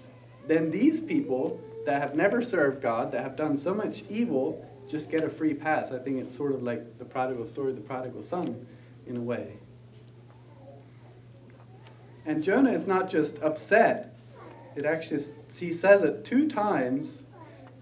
then 0.48 0.72
these 0.72 1.02
people 1.02 1.60
that 1.86 2.02
have 2.02 2.16
never 2.16 2.42
served 2.42 2.82
God, 2.82 3.12
that 3.12 3.22
have 3.22 3.36
done 3.36 3.58
so 3.58 3.74
much 3.74 4.04
evil, 4.10 4.66
just 4.90 5.10
get 5.10 5.24
a 5.24 5.30
free 5.30 5.54
pass. 5.54 5.92
I 5.92 6.00
think 6.00 6.20
it's 6.20 6.36
sort 6.36 6.54
of 6.54 6.64
like 6.64 6.98
the 7.00 7.06
prodigal 7.06 7.46
story 7.46 7.74
the 7.74 7.82
prodigal 7.82 8.24
son, 8.24 8.66
in 9.06 9.18
a 9.18 9.22
way. 9.22 9.58
And 12.26 12.44
Jonah 12.44 12.72
is 12.72 12.88
not 12.88 13.10
just 13.10 13.42
upset 13.42 14.16
it 14.76 14.86
actually, 14.86 15.24
he 15.58 15.72
says 15.72 16.04
it 16.04 16.26
two 16.26 16.50
times 16.50 17.22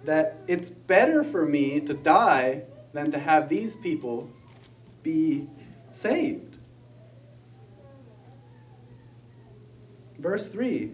that 0.03 0.37
it's 0.47 0.69
better 0.69 1.23
for 1.23 1.45
me 1.45 1.79
to 1.81 1.93
die 1.93 2.63
than 2.93 3.11
to 3.11 3.19
have 3.19 3.49
these 3.49 3.75
people 3.75 4.29
be 5.01 5.49
saved. 5.91 6.57
Verse 10.19 10.47
3 10.47 10.91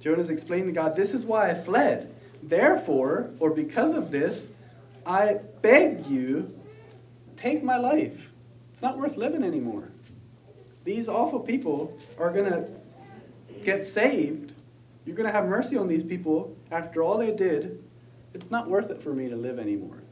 Jonah's 0.00 0.28
explaining 0.28 0.66
to 0.66 0.72
God, 0.72 0.96
This 0.96 1.14
is 1.14 1.24
why 1.24 1.50
I 1.50 1.54
fled. 1.54 2.13
Therefore, 2.44 3.30
or 3.40 3.50
because 3.50 3.92
of 3.94 4.10
this, 4.10 4.48
I 5.06 5.40
beg 5.62 6.06
you, 6.06 6.54
take 7.36 7.62
my 7.62 7.78
life. 7.78 8.30
It's 8.70 8.82
not 8.82 8.98
worth 8.98 9.16
living 9.16 9.42
anymore. 9.42 9.88
These 10.84 11.08
awful 11.08 11.40
people 11.40 11.98
are 12.18 12.30
going 12.30 12.50
to 12.50 12.68
get 13.64 13.86
saved, 13.86 14.52
you're 15.06 15.16
going 15.16 15.26
to 15.26 15.32
have 15.32 15.46
mercy 15.46 15.76
on 15.78 15.88
these 15.88 16.04
people 16.04 16.54
after 16.70 17.02
all 17.02 17.16
they 17.16 17.34
did. 17.34 17.82
It's 18.34 18.50
not 18.50 18.68
worth 18.68 18.90
it 18.90 19.02
for 19.02 19.14
me 19.14 19.28
to 19.30 19.36
live 19.36 19.58
anymore. 19.58 20.02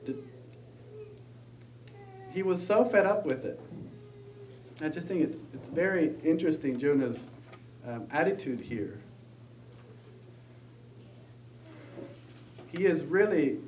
He 2.33 2.43
was 2.43 2.67
so 2.67 2.85
fed 2.85 3.05
up 3.05 3.27
with 3.27 3.45
it. 3.45 3.61
I 4.81 4.89
just 4.89 5.07
think 5.07 5.23
it's, 5.23 5.37
it's 5.53 5.69
very 5.69 6.15
interesting, 6.25 6.79
Jonah's 6.79 7.27
um, 7.87 8.07
attitude 8.11 8.61
here. 8.61 9.02
He 12.73 12.87
is 12.87 13.05
really, 13.05 13.59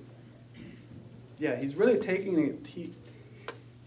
yeah, 1.39 1.57
he's 1.57 1.77
really 1.77 1.99
taking 1.99 2.39
it, 2.39 2.67
he, 2.67 2.93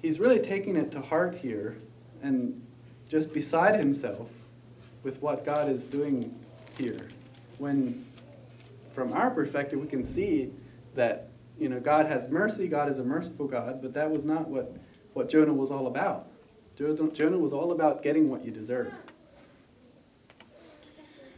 he's 0.01 0.19
really 0.19 0.39
taking 0.39 0.75
it 0.75 0.91
to 0.91 1.01
heart 1.01 1.35
here 1.35 1.77
and 2.21 2.61
just 3.09 3.33
beside 3.33 3.79
himself 3.79 4.29
with 5.03 5.21
what 5.21 5.43
God 5.43 5.69
is 5.69 5.87
doing 5.87 6.37
here. 6.77 7.07
When, 7.57 8.05
from 8.93 9.11
our 9.13 9.31
perspective, 9.31 9.79
we 9.79 9.87
can 9.87 10.03
see 10.03 10.51
that 10.95 11.29
you 11.59 11.69
know 11.69 11.79
God 11.79 12.05
has 12.05 12.29
mercy, 12.29 12.67
God 12.67 12.89
is 12.89 12.99
a 12.99 13.03
merciful 13.03 13.47
God, 13.47 13.81
but 13.81 13.93
that 13.93 14.11
was 14.11 14.23
not 14.23 14.47
what, 14.47 14.75
what 15.13 15.29
Jonah 15.29 15.53
was 15.53 15.71
all 15.71 15.87
about. 15.87 16.27
Jonah 16.77 17.39
was 17.39 17.51
all 17.51 17.71
about 17.71 18.03
getting 18.03 18.29
what 18.29 18.45
you 18.45 18.51
deserve. 18.51 18.93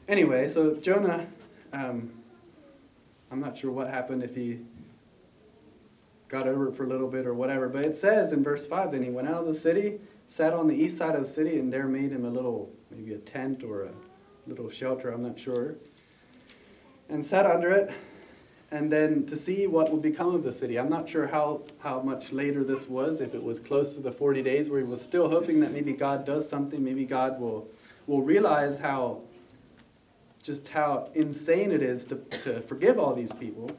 anyway, 0.09 0.49
so 0.49 0.75
Jonah, 0.75 1.27
um, 1.71 2.11
I'm 3.31 3.39
not 3.39 3.57
sure 3.57 3.71
what 3.71 3.89
happened 3.89 4.23
if 4.23 4.35
he 4.35 4.59
got 6.29 6.47
over 6.47 6.69
it 6.69 6.75
for 6.75 6.83
a 6.83 6.87
little 6.87 7.07
bit 7.07 7.25
or 7.25 7.33
whatever, 7.33 7.69
but 7.69 7.83
it 7.83 7.95
says 7.95 8.31
in 8.31 8.43
verse 8.43 8.65
5 8.65 8.91
then 8.91 9.03
he 9.03 9.09
went 9.09 9.27
out 9.27 9.41
of 9.41 9.45
the 9.45 9.53
city, 9.53 9.99
sat 10.27 10.53
on 10.53 10.67
the 10.67 10.75
east 10.75 10.97
side 10.97 11.15
of 11.15 11.21
the 11.21 11.27
city, 11.27 11.59
and 11.59 11.71
there 11.71 11.87
made 11.87 12.11
him 12.11 12.25
a 12.25 12.29
little, 12.29 12.71
maybe 12.91 13.13
a 13.13 13.17
tent 13.17 13.63
or 13.63 13.83
a 13.83 13.91
little 14.47 14.69
shelter, 14.69 15.09
I'm 15.11 15.23
not 15.23 15.39
sure, 15.39 15.75
and 17.07 17.25
sat 17.25 17.45
under 17.45 17.71
it. 17.71 17.91
And 18.71 18.91
then 18.91 19.25
to 19.25 19.35
see 19.35 19.65
what 19.65 19.91
would 19.91 20.03
become 20.03 20.35
of 20.35 20.43
the 20.43 20.53
city. 20.53 20.77
I'm 20.77 20.89
not 20.89 21.09
sure 21.09 21.25
how, 21.25 21.63
how 21.79 22.01
much 22.01 22.31
later 22.31 22.63
this 22.63 22.87
was, 22.87 23.19
if 23.19 23.33
it 23.33 23.41
was 23.41 23.59
close 23.59 23.95
to 23.95 24.01
the 24.01 24.11
40 24.11 24.43
days 24.43 24.69
where 24.69 24.79
he 24.79 24.85
was 24.85 25.01
still 25.01 25.27
hoping 25.27 25.59
that 25.61 25.71
maybe 25.71 25.91
God 25.91 26.23
does 26.23 26.47
something, 26.47 26.83
maybe 26.83 27.03
God 27.03 27.39
will, 27.39 27.67
will 28.05 28.21
realize 28.21 28.77
how 28.77 29.21
just 30.41 30.69
how 30.69 31.09
insane 31.13 31.71
it 31.71 31.81
is 31.81 32.05
to, 32.05 32.15
to 32.43 32.61
forgive 32.61 32.97
all 32.97 33.13
these 33.13 33.33
people. 33.33 33.71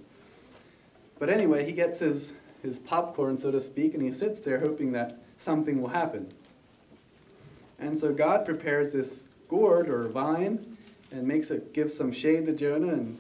But 1.19 1.31
anyway, 1.31 1.65
he 1.65 1.73
gets 1.73 1.99
his, 1.99 2.33
his 2.63 2.79
popcorn, 2.79 3.39
so 3.39 3.51
to 3.51 3.61
speak, 3.61 3.95
and 3.95 4.03
he 4.03 4.13
sits 4.13 4.41
there 4.41 4.61
hoping 4.61 4.93
that 4.93 5.19
something 5.39 5.81
will 5.81 5.91
happen. 5.91 6.29
And 7.79 7.99
so 7.99 8.13
God 8.13 8.45
prepares 8.45 8.93
this 8.93 9.29
gourd 9.49 9.89
or 9.89 10.09
vine 10.09 10.77
and 11.11 11.27
makes 11.27 11.51
it 11.51 11.73
give 11.73 11.91
some 11.91 12.13
shade 12.13 12.47
to 12.47 12.53
Jonah 12.53 12.93
and 12.93 13.19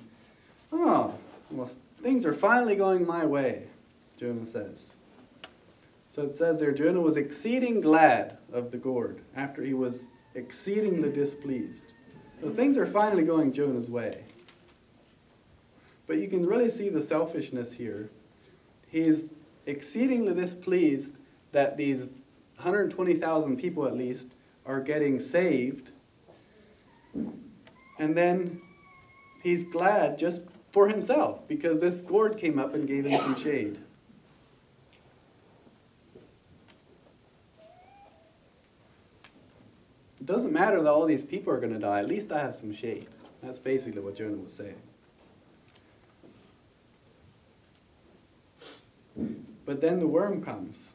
oh, 0.72 1.14
well, 1.50 1.70
things 2.02 2.24
are 2.24 2.34
finally 2.34 2.76
going 2.76 3.06
my 3.06 3.24
way, 3.24 3.64
Jonah 4.16 4.46
says. 4.46 4.96
So 6.14 6.22
it 6.22 6.36
says 6.36 6.60
there, 6.60 6.72
Jonah 6.72 7.00
was 7.00 7.16
exceeding 7.16 7.80
glad 7.80 8.36
of 8.52 8.70
the 8.70 8.76
gourd 8.76 9.20
after 9.34 9.62
he 9.62 9.74
was 9.74 10.08
exceedingly 10.34 11.10
displeased. 11.10 11.84
So 12.40 12.48
things 12.48 12.78
are 12.78 12.86
finally 12.86 13.22
going 13.22 13.52
Jonah's 13.52 13.90
way. 13.90 14.24
But 16.06 16.18
you 16.18 16.28
can 16.28 16.46
really 16.46 16.70
see 16.70 16.88
the 16.88 17.02
selfishness 17.02 17.72
here. 17.72 18.10
He's 18.88 19.28
exceedingly 19.66 20.34
displeased 20.34 21.14
that 21.52 21.76
these 21.76 22.14
120,000 22.56 23.56
people 23.56 23.86
at 23.86 23.94
least 23.94 24.28
are 24.66 24.80
getting 24.80 25.20
saved. 25.20 25.90
And 27.98 28.16
then 28.16 28.62
he's 29.42 29.64
glad 29.64 30.18
just 30.18 30.42
for 30.70 30.88
himself 30.88 31.46
because 31.46 31.80
this 31.80 32.00
gourd 32.00 32.38
came 32.38 32.58
up 32.58 32.74
and 32.74 32.88
gave 32.88 33.04
him 33.04 33.20
some 33.20 33.40
shade. 33.40 33.78
Doesn't 40.30 40.52
matter 40.52 40.80
that 40.80 40.90
all 40.90 41.06
these 41.06 41.24
people 41.24 41.52
are 41.52 41.58
going 41.58 41.72
to 41.72 41.78
die, 41.78 41.98
at 41.98 42.06
least 42.06 42.30
I 42.30 42.40
have 42.40 42.54
some 42.54 42.72
shade. 42.72 43.08
That's 43.42 43.58
basically 43.58 44.00
what 44.00 44.16
Jonah 44.16 44.36
was 44.36 44.52
saying. 44.52 44.80
But 49.66 49.80
then 49.80 49.98
the 49.98 50.06
worm 50.06 50.42
comes. 50.42 50.90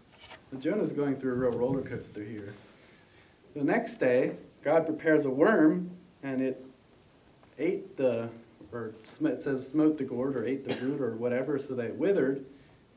Jonah's 0.59 0.91
going 0.91 1.17
through 1.17 1.33
a 1.33 1.35
real 1.35 1.51
roller 1.51 1.81
coaster 1.81 2.23
here. 2.23 2.53
The 3.55 3.63
next 3.63 3.95
day, 3.95 4.37
God 4.63 4.85
prepares 4.85 5.25
a 5.25 5.29
worm, 5.29 5.91
and 6.23 6.41
it 6.41 6.65
ate 7.59 7.97
the, 7.97 8.29
or 8.71 8.93
it 9.21 9.41
says 9.41 9.67
smote 9.67 9.97
the 9.97 10.03
gourd, 10.03 10.37
or 10.37 10.45
ate 10.45 10.67
the 10.67 10.75
root, 10.75 11.01
or 11.01 11.15
whatever, 11.15 11.59
so 11.59 11.75
that 11.75 11.85
it 11.87 11.95
withered. 11.95 12.45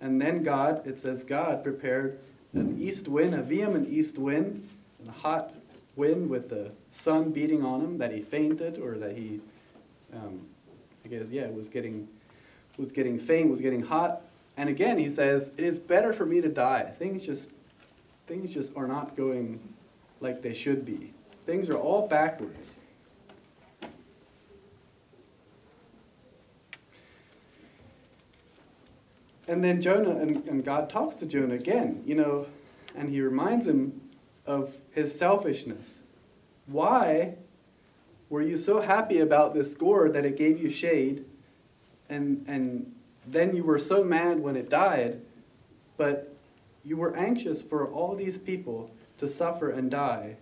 And 0.01 0.21
then 0.21 0.43
God, 0.43 0.87
it 0.87 1.01
says 1.01 1.25
God 1.25 1.65
prepared 1.65 2.19
an 2.53 2.81
east 2.81 3.09
wind, 3.09 3.35
a 3.35 3.43
vehement 3.43 3.89
east 3.89 4.19
wind, 4.19 4.69
and 5.01 5.09
a 5.09 5.13
hot 5.13 5.55
wind 5.99 6.31
with 6.31 6.49
the 6.49 6.73
sun 6.93 7.33
beating 7.33 7.65
on 7.65 7.81
him, 7.83 7.99
that 7.99 8.13
he 8.13 8.23
fainted, 8.23 8.79
or 8.79 8.97
that 8.97 9.17
he, 9.17 9.41
um, 10.15 10.47
I 11.05 11.09
guess, 11.09 11.29
yeah, 11.29 11.49
was 11.49 11.69
getting, 11.69 12.09
was 12.79 12.93
getting 12.93 13.19
faint, 13.19 13.51
was 13.51 13.61
getting 13.61 13.83
hot. 13.83 14.23
And 14.57 14.69
again, 14.69 14.99
he 14.99 15.11
says, 15.11 15.53
it 15.57 15.65
is 15.65 15.79
better 15.79 16.13
for 16.13 16.25
me 16.25 16.41
to 16.41 16.49
die. 16.49 16.85
Things 16.85 17.27
just, 17.27 17.51
things 18.27 18.51
just 18.51 18.75
are 18.77 18.87
not 18.87 19.17
going 19.17 19.61
like 20.21 20.43
they 20.43 20.55
should 20.55 20.85
be. 20.85 21.13
Things 21.45 21.69
are 21.69 21.77
all 21.77 22.07
backwards. 22.07 22.77
And 29.49 29.65
then 29.65 29.81
Jonah, 29.81 30.11
and, 30.11 30.47
and 30.47 30.65
God 30.65 30.91
talks 30.91 31.15
to 31.17 31.27
Jonah 31.27 31.55
again, 31.55 32.03
you 32.05 32.15
know, 32.15 32.47
and 32.95 33.09
he 33.09 33.21
reminds 33.21 33.67
him 33.67 34.08
of 34.49 34.79
his 34.93 35.17
selfishness. 35.17 35.99
Why 36.67 37.35
were 38.31 38.43
you 38.43 38.57
so 38.57 38.81
happy 38.81 39.21
about 39.21 39.55
this 39.55 39.75
gourd 39.75 40.15
that 40.15 40.25
it 40.25 40.37
gave 40.37 40.61
you 40.61 40.71
shade, 40.71 41.25
and, 42.09 42.45
and 42.49 42.93
then 43.27 43.55
you 43.55 43.63
were 43.63 43.79
so 43.79 44.03
mad 44.03 44.41
when 44.41 44.57
it 44.57 44.71
died, 44.71 45.21
but 45.99 46.35
you 46.83 46.97
were 46.97 47.15
anxious 47.15 47.61
for 47.61 47.87
all 47.87 48.17
these 48.17 48.39
people 48.39 48.91
to 49.19 49.29
suffer 49.29 49.71
and 49.71 49.91
die, 49.91 50.37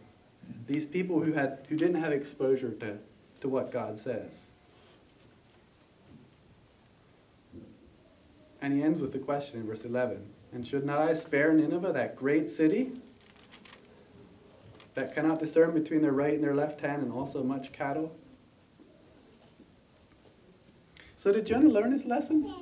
these 0.69 0.87
people 0.87 1.23
who, 1.23 1.33
had, 1.33 1.59
who 1.69 1.77
didn't 1.77 2.01
have 2.01 2.13
exposure 2.13 2.71
to, 2.71 2.99
to 3.41 3.49
what 3.49 3.73
God 3.73 3.99
says? 3.99 4.51
And 8.63 8.73
he 8.73 8.83
ends 8.83 9.01
with 9.01 9.13
the 9.13 9.19
question 9.19 9.61
in 9.61 9.67
verse 9.67 9.85
11 9.85 10.25
And 10.53 10.67
should 10.67 10.85
not 10.85 11.01
I 11.01 11.15
spare 11.15 11.53
Nineveh, 11.53 11.93
that 11.93 12.15
great 12.15 12.51
city? 12.51 12.93
That 14.97 15.15
cannot 15.15 15.39
discern 15.39 15.73
between 15.73 16.01
their 16.01 16.11
right 16.11 16.33
and 16.33 16.43
their 16.43 16.55
left 16.55 16.81
hand, 16.81 17.03
and 17.03 17.13
also 17.13 17.45
much 17.45 17.71
cattle. 17.71 18.17
So, 21.19 21.33
did 21.33 21.47
Jonah 21.47 21.69
learn 21.69 21.93
his 21.93 22.07
lesson? 22.07 22.53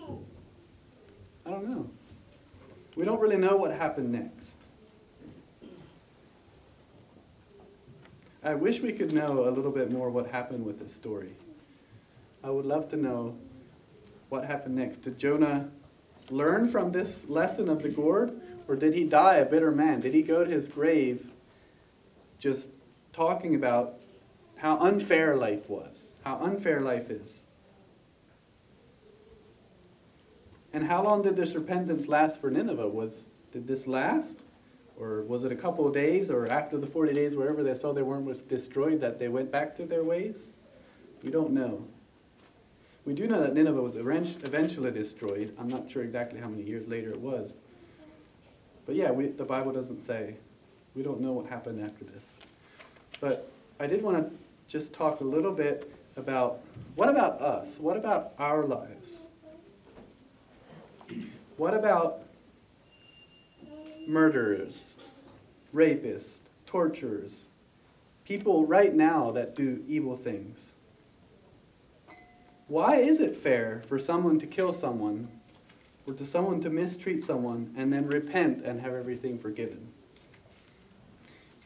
I 1.46 1.50
don't 1.50 1.70
know. 1.70 1.90
We 2.96 3.04
don't 3.04 3.20
really 3.20 3.36
know 3.36 3.56
what 3.56 3.70
happened 3.70 4.12
next. 4.12 4.56
I 8.42 8.54
wish 8.54 8.80
we 8.80 8.92
could 8.92 9.12
know 9.12 9.48
a 9.48 9.50
little 9.50 9.70
bit 9.70 9.90
more 9.90 10.10
what 10.10 10.26
happened 10.26 10.66
with 10.66 10.80
this 10.80 10.92
story. 10.92 11.36
I 12.42 12.50
would 12.50 12.66
love 12.66 12.88
to 12.90 12.96
know 12.96 13.36
what 14.28 14.44
happened 14.44 14.74
next. 14.74 15.02
Did 15.02 15.18
Jonah 15.18 15.68
learn 16.30 16.68
from 16.68 16.90
this 16.90 17.28
lesson 17.28 17.68
of 17.68 17.82
the 17.82 17.88
gourd, 17.88 18.40
or 18.66 18.74
did 18.74 18.94
he 18.94 19.04
die 19.04 19.36
a 19.36 19.44
bitter 19.44 19.70
man? 19.70 20.00
Did 20.00 20.14
he 20.14 20.22
go 20.22 20.44
to 20.44 20.50
his 20.50 20.66
grave 20.66 21.30
just 22.44 22.68
talking 23.14 23.54
about 23.54 23.94
how 24.56 24.78
unfair 24.78 25.34
life 25.34 25.70
was, 25.70 26.12
how 26.24 26.38
unfair 26.42 26.82
life 26.82 27.08
is. 27.08 27.42
And 30.70 30.86
how 30.88 31.02
long 31.02 31.22
did 31.22 31.36
this 31.36 31.54
repentance 31.54 32.06
last 32.06 32.42
for 32.42 32.50
Nineveh? 32.50 32.88
Was 32.88 33.30
did 33.50 33.66
this 33.66 33.86
last? 33.86 34.40
Or 34.96 35.22
was 35.22 35.42
it 35.42 35.52
a 35.52 35.56
couple 35.56 35.86
of 35.88 35.94
days 35.94 36.30
or 36.30 36.46
after 36.46 36.76
the 36.76 36.86
40 36.86 37.14
days 37.14 37.34
wherever 37.34 37.62
they 37.62 37.74
saw 37.74 37.92
their 37.94 38.04
worm 38.04 38.26
was 38.26 38.40
destroyed 38.40 39.00
that 39.00 39.18
they 39.18 39.28
went 39.28 39.50
back 39.50 39.74
to 39.76 39.86
their 39.86 40.04
ways? 40.04 40.50
We 41.22 41.30
don't 41.30 41.52
know. 41.52 41.86
We 43.06 43.14
do 43.14 43.26
know 43.26 43.40
that 43.40 43.54
Nineveh 43.54 43.80
was 43.80 43.96
eventually 43.96 44.90
destroyed. 44.90 45.54
I'm 45.58 45.68
not 45.68 45.90
sure 45.90 46.02
exactly 46.02 46.40
how 46.40 46.48
many 46.48 46.62
years 46.62 46.86
later 46.86 47.10
it 47.10 47.20
was. 47.20 47.56
But 48.84 48.96
yeah, 48.96 49.12
we, 49.12 49.28
the 49.28 49.44
Bible 49.44 49.72
doesn't 49.72 50.02
say. 50.02 50.36
We 50.94 51.02
don't 51.02 51.20
know 51.20 51.32
what 51.32 51.46
happened 51.46 51.84
after 51.84 52.04
this. 52.04 52.26
But 53.20 53.50
I 53.80 53.86
did 53.86 54.02
want 54.02 54.16
to 54.18 54.36
just 54.68 54.92
talk 54.92 55.20
a 55.20 55.24
little 55.24 55.52
bit 55.52 55.92
about 56.16 56.60
what 56.94 57.08
about 57.08 57.40
us? 57.40 57.78
What 57.78 57.96
about 57.96 58.32
our 58.38 58.64
lives? 58.64 59.26
What 61.56 61.74
about 61.74 62.22
murderers, 64.06 64.96
rapists, 65.74 66.40
torturers, 66.66 67.46
people 68.24 68.66
right 68.66 68.94
now 68.94 69.30
that 69.32 69.56
do 69.56 69.84
evil 69.88 70.16
things? 70.16 70.70
Why 72.66 72.96
is 72.96 73.20
it 73.20 73.36
fair 73.36 73.82
for 73.86 73.98
someone 73.98 74.38
to 74.38 74.46
kill 74.46 74.72
someone 74.72 75.28
or 76.06 76.14
to 76.14 76.26
someone 76.26 76.60
to 76.60 76.70
mistreat 76.70 77.22
someone 77.22 77.74
and 77.76 77.92
then 77.92 78.06
repent 78.06 78.64
and 78.64 78.80
have 78.80 78.94
everything 78.94 79.38
forgiven? 79.38 79.93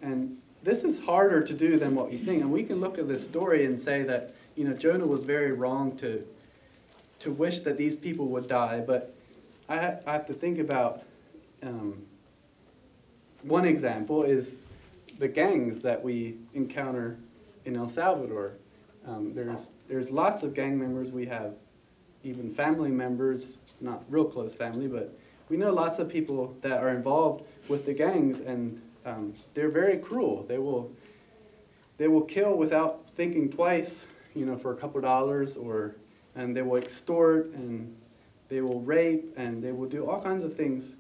And 0.01 0.39
this 0.63 0.85
is 0.85 1.05
harder 1.05 1.43
to 1.43 1.55
do 1.55 1.79
than 1.79 1.95
what 1.95 2.13
you 2.13 2.19
think. 2.19 2.43
And 2.43 2.53
we 2.53 2.63
can 2.63 2.81
look 2.81 2.99
at 2.99 3.09
this 3.09 3.25
story 3.25 3.65
and 3.65 3.81
say 3.81 4.03
that, 4.03 4.35
you 4.55 4.65
know, 4.65 4.75
Jonah 4.75 5.07
was 5.07 5.25
very 5.25 5.53
wrong 5.53 5.97
to, 5.99 6.27
to 7.21 7.31
wish 7.31 7.61
that 7.61 7.77
these 7.77 7.97
people 7.97 8.27
would 8.29 8.49
die. 8.49 8.81
But 8.81 9.15
I, 9.69 9.77
ha- 9.77 9.97
I 10.07 10.13
have 10.13 10.27
to 10.27 10.35
think 10.35 10.59
about 10.59 11.03
um, 11.63 12.03
one 13.43 13.65
example 13.65 14.23
is 14.25 14.65
the 15.19 15.29
gangs 15.29 15.83
that 15.83 16.03
we 16.03 16.37
encounter 16.55 17.19
in 17.65 17.77
El 17.77 17.89
Salvador. 17.89 18.55
Um, 19.07 19.35
there's, 19.35 19.71
there's 19.89 20.11
lots 20.11 20.43
of 20.43 20.55
gang 20.55 20.79
members. 20.79 21.11
We 21.11 21.27
have 21.27 21.55
even 22.25 22.53
family 22.53 22.91
members, 22.91 23.59
not 23.81 24.05
real 24.09 24.25
close 24.25 24.55
family, 24.55 24.87
but 24.87 25.17
we 25.49 25.57
know 25.57 25.73
lots 25.73 25.99
of 25.99 26.09
people 26.09 26.57
that 26.61 26.83
are 26.83 26.91
involved 26.91 27.45
with 27.69 27.87
the 27.87 27.95
gangs 27.95 28.41
and 28.41 28.83
um, 29.09 29.35
they're 29.55 29.71
very 29.71 29.99
cruel. 29.99 30.45
They 30.49 30.59
will, 30.59 30.93
they 31.97 32.09
will 32.09 32.23
kill 32.23 32.57
without 32.57 33.11
thinking 33.17 33.51
twice, 33.51 34.07
you 34.35 34.45
know, 34.45 34.57
for 34.57 34.73
a 34.73 34.77
couple 34.77 35.01
dollars, 35.01 35.57
or 35.57 35.97
and 36.35 36.57
they 36.57 36.63
will 36.63 36.77
extort 36.77 37.47
and 37.47 37.97
they 38.49 38.61
will 38.61 38.81
rape 38.81 39.35
and 39.37 39.63
they 39.63 39.73
will 39.73 39.89
do 39.89 40.09
all 40.09 40.23
kinds 40.23 40.45
of 40.45 40.55
things. 40.55 40.93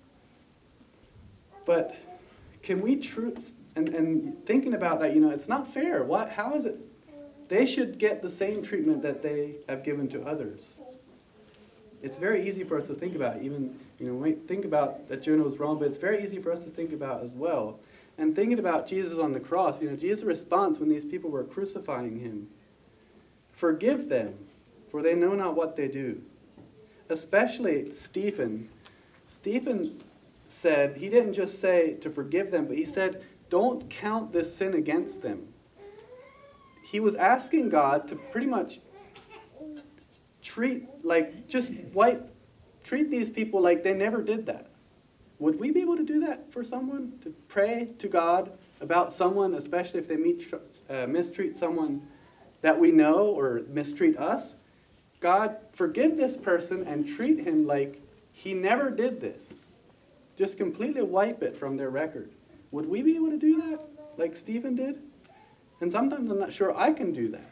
But 1.64 1.96
can 2.62 2.80
we 2.80 2.96
true 2.96 3.36
and, 3.76 3.88
and 3.90 4.44
thinking 4.46 4.74
about 4.74 5.00
that, 5.00 5.14
you 5.14 5.20
know, 5.20 5.30
it's 5.30 5.48
not 5.48 5.72
fair. 5.72 6.02
What 6.02 6.32
how 6.32 6.54
is 6.54 6.64
it 6.64 6.78
they 7.48 7.64
should 7.64 7.98
get 7.98 8.20
the 8.20 8.30
same 8.30 8.62
treatment 8.62 9.02
that 9.02 9.22
they 9.22 9.56
have 9.68 9.84
given 9.84 10.08
to 10.08 10.22
others? 10.22 10.80
It's 12.02 12.16
very 12.16 12.48
easy 12.48 12.64
for 12.64 12.76
us 12.76 12.86
to 12.88 12.94
think 12.94 13.14
about, 13.16 13.42
even 13.42 13.78
you 13.98 14.06
know, 14.06 14.14
we 14.14 14.32
think 14.32 14.64
about 14.64 15.08
that 15.08 15.22
Jonah 15.22 15.42
was 15.42 15.58
wrong, 15.58 15.78
but 15.78 15.88
it's 15.88 15.96
very 15.96 16.22
easy 16.22 16.38
for 16.38 16.52
us 16.52 16.62
to 16.64 16.70
think 16.70 16.92
about 16.92 17.22
as 17.22 17.34
well. 17.34 17.80
And 18.18 18.34
thinking 18.34 18.58
about 18.58 18.88
Jesus 18.88 19.18
on 19.18 19.32
the 19.32 19.40
cross, 19.40 19.80
you 19.80 19.88
know, 19.88 19.96
Jesus' 19.96 20.24
response 20.24 20.78
when 20.78 20.88
these 20.88 21.04
people 21.04 21.30
were 21.30 21.44
crucifying 21.44 22.18
him 22.18 22.48
Forgive 23.58 24.08
them, 24.08 24.36
for 24.88 25.02
they 25.02 25.16
know 25.16 25.34
not 25.34 25.56
what 25.56 25.74
they 25.74 25.88
do. 25.88 26.22
Especially 27.08 27.92
Stephen. 27.92 28.68
Stephen 29.26 30.00
said, 30.46 30.98
he 30.98 31.08
didn't 31.08 31.32
just 31.32 31.60
say 31.60 31.94
to 31.94 32.08
forgive 32.08 32.52
them, 32.52 32.66
but 32.66 32.76
he 32.76 32.86
said, 32.86 33.24
don't 33.50 33.90
count 33.90 34.32
this 34.32 34.54
sin 34.54 34.74
against 34.74 35.22
them. 35.22 35.48
He 36.84 37.00
was 37.00 37.16
asking 37.16 37.70
God 37.70 38.06
to 38.06 38.14
pretty 38.14 38.46
much 38.46 38.78
treat, 40.40 40.84
like, 41.02 41.48
just 41.48 41.72
wipe, 41.92 42.32
treat 42.84 43.10
these 43.10 43.28
people 43.28 43.60
like 43.60 43.82
they 43.82 43.92
never 43.92 44.22
did 44.22 44.46
that. 44.46 44.68
Would 45.38 45.60
we 45.60 45.70
be 45.70 45.80
able 45.80 45.96
to 45.96 46.04
do 46.04 46.20
that 46.20 46.52
for 46.52 46.64
someone? 46.64 47.18
To 47.22 47.30
pray 47.48 47.90
to 47.98 48.08
God 48.08 48.52
about 48.80 49.12
someone, 49.12 49.54
especially 49.54 50.00
if 50.00 50.08
they 50.08 50.16
meet, 50.16 50.52
uh, 50.88 51.06
mistreat 51.06 51.56
someone 51.56 52.06
that 52.60 52.78
we 52.80 52.90
know 52.90 53.26
or 53.26 53.62
mistreat 53.68 54.16
us, 54.16 54.54
God, 55.20 55.56
forgive 55.72 56.16
this 56.16 56.36
person 56.36 56.86
and 56.86 57.06
treat 57.06 57.40
him 57.40 57.66
like 57.66 58.02
he 58.32 58.54
never 58.54 58.90
did 58.90 59.20
this. 59.20 59.64
Just 60.36 60.56
completely 60.56 61.02
wipe 61.02 61.42
it 61.42 61.56
from 61.56 61.76
their 61.76 61.90
record. 61.90 62.30
Would 62.70 62.88
we 62.88 63.02
be 63.02 63.16
able 63.16 63.30
to 63.30 63.38
do 63.38 63.60
that 63.62 63.80
like 64.16 64.36
Stephen 64.36 64.76
did? 64.76 65.02
And 65.80 65.90
sometimes 65.90 66.30
I'm 66.30 66.38
not 66.38 66.52
sure 66.52 66.76
I 66.76 66.92
can 66.92 67.12
do 67.12 67.28
that. 67.28 67.47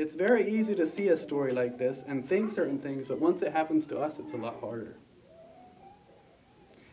It's 0.00 0.14
very 0.14 0.50
easy 0.50 0.74
to 0.76 0.86
see 0.86 1.08
a 1.08 1.16
story 1.18 1.52
like 1.52 1.76
this 1.76 2.02
and 2.08 2.26
think 2.26 2.52
certain 2.52 2.78
things, 2.78 3.06
but 3.06 3.20
once 3.20 3.42
it 3.42 3.52
happens 3.52 3.86
to 3.88 3.98
us, 3.98 4.18
it's 4.18 4.32
a 4.32 4.36
lot 4.38 4.58
harder. 4.58 4.96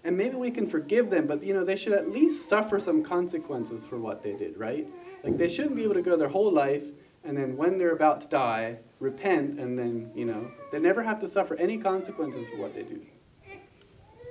And 0.03 0.17
maybe 0.17 0.35
we 0.35 0.51
can 0.51 0.67
forgive 0.67 1.09
them, 1.09 1.25
but 1.25 1.41
you 1.41 1.53
know, 1.53 1.63
they 1.63 1.77
should 1.77 1.93
at 1.93 2.11
least 2.11 2.49
suffer 2.49 2.81
some 2.81 3.05
consequences 3.05 3.85
for 3.85 3.97
what 3.97 4.23
they 4.23 4.33
did, 4.33 4.57
right? 4.57 4.89
Like 5.23 5.37
they 5.37 5.47
shouldn't 5.47 5.77
be 5.77 5.83
able 5.83 5.93
to 5.93 6.01
go 6.01 6.17
their 6.17 6.27
whole 6.27 6.51
life 6.51 6.83
and 7.23 7.37
then 7.37 7.55
when 7.55 7.77
they're 7.77 7.93
about 7.93 8.19
to 8.21 8.27
die, 8.27 8.79
repent 8.99 9.57
and 9.57 9.79
then, 9.79 10.11
you 10.13 10.25
know, 10.25 10.51
they 10.73 10.79
never 10.79 11.03
have 11.03 11.19
to 11.19 11.29
suffer 11.29 11.55
any 11.55 11.77
consequences 11.77 12.45
for 12.49 12.57
what 12.57 12.75
they 12.75 12.83
do. 12.83 12.99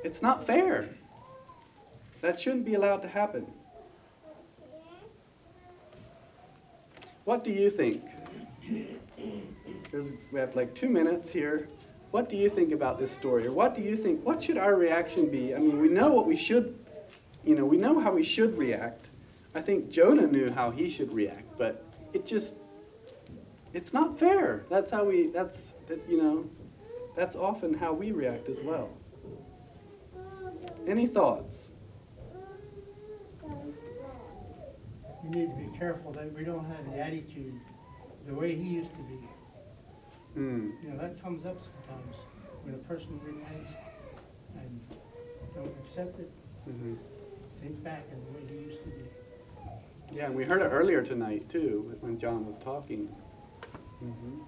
It's 0.04 0.20
not 0.20 0.46
fair. 0.46 0.90
That 2.20 2.38
shouldn't 2.38 2.66
be 2.66 2.74
allowed 2.74 3.00
to 3.02 3.08
happen. 3.08 3.46
What 7.24 7.42
do 7.42 7.50
you 7.50 7.70
think? 7.70 8.02
There's, 9.90 10.12
we 10.32 10.40
have 10.40 10.54
like 10.56 10.74
two 10.74 10.88
minutes 10.88 11.30
here. 11.30 11.68
What 12.10 12.28
do 12.28 12.36
you 12.36 12.48
think 12.48 12.72
about 12.72 12.98
this 12.98 13.10
story? 13.10 13.46
Or 13.46 13.52
what 13.52 13.74
do 13.74 13.82
you 13.82 13.96
think? 13.96 14.24
What 14.24 14.42
should 14.42 14.58
our 14.58 14.74
reaction 14.74 15.30
be? 15.30 15.54
I 15.54 15.58
mean, 15.58 15.80
we 15.80 15.88
know 15.88 16.12
what 16.12 16.26
we 16.26 16.36
should, 16.36 16.78
you 17.44 17.54
know, 17.54 17.64
we 17.64 17.76
know 17.76 18.00
how 18.00 18.12
we 18.12 18.22
should 18.22 18.56
react. 18.56 19.08
I 19.54 19.60
think 19.60 19.90
Jonah 19.90 20.26
knew 20.26 20.50
how 20.50 20.70
he 20.70 20.88
should 20.88 21.12
react, 21.12 21.56
but 21.58 21.84
it 22.12 22.26
just 22.26 22.56
it's 23.72 23.92
not 23.92 24.18
fair. 24.18 24.64
That's 24.70 24.90
how 24.90 25.04
we 25.04 25.28
that's 25.28 25.74
that 25.86 26.00
you 26.08 26.22
know 26.22 26.50
that's 27.14 27.36
often 27.36 27.74
how 27.74 27.92
we 27.92 28.12
react 28.12 28.48
as 28.48 28.60
well. 28.60 28.90
Any 30.86 31.06
thoughts? 31.06 31.72
We 35.24 35.30
need 35.30 35.50
to 35.50 35.56
be 35.56 35.76
careful 35.76 36.12
that 36.12 36.32
we 36.32 36.44
don't 36.44 36.64
have 36.66 36.90
the 36.90 37.00
attitude 37.00 37.60
the 38.26 38.34
way 38.34 38.54
he 38.54 38.68
used 38.68 38.92
to 38.94 39.02
be. 39.02 39.18
Hmm. 40.34 40.70
You 40.82 40.90
know, 40.90 40.98
that 40.98 41.22
comes 41.22 41.46
up 41.46 41.58
sometimes 41.62 42.24
when 42.64 42.74
a 42.74 42.78
person 42.78 43.20
repents 43.24 43.74
and 44.56 44.80
don't 45.54 45.74
accept 45.84 46.18
it. 46.18 46.30
Mm-hmm. 46.68 46.94
Think 47.62 47.84
back 47.84 48.04
in 48.12 48.20
the 48.24 48.38
way 48.38 48.44
he 48.48 48.66
used 48.66 48.82
to 48.82 48.88
be. 48.88 49.04
Yeah, 50.12 50.26
and 50.26 50.34
we 50.34 50.44
heard 50.44 50.62
it 50.62 50.66
earlier 50.66 51.02
tonight 51.02 51.48
too 51.48 51.96
when 52.00 52.18
John 52.18 52.46
was 52.46 52.58
talking. 52.58 53.08
Mm-hmm. 54.04 54.38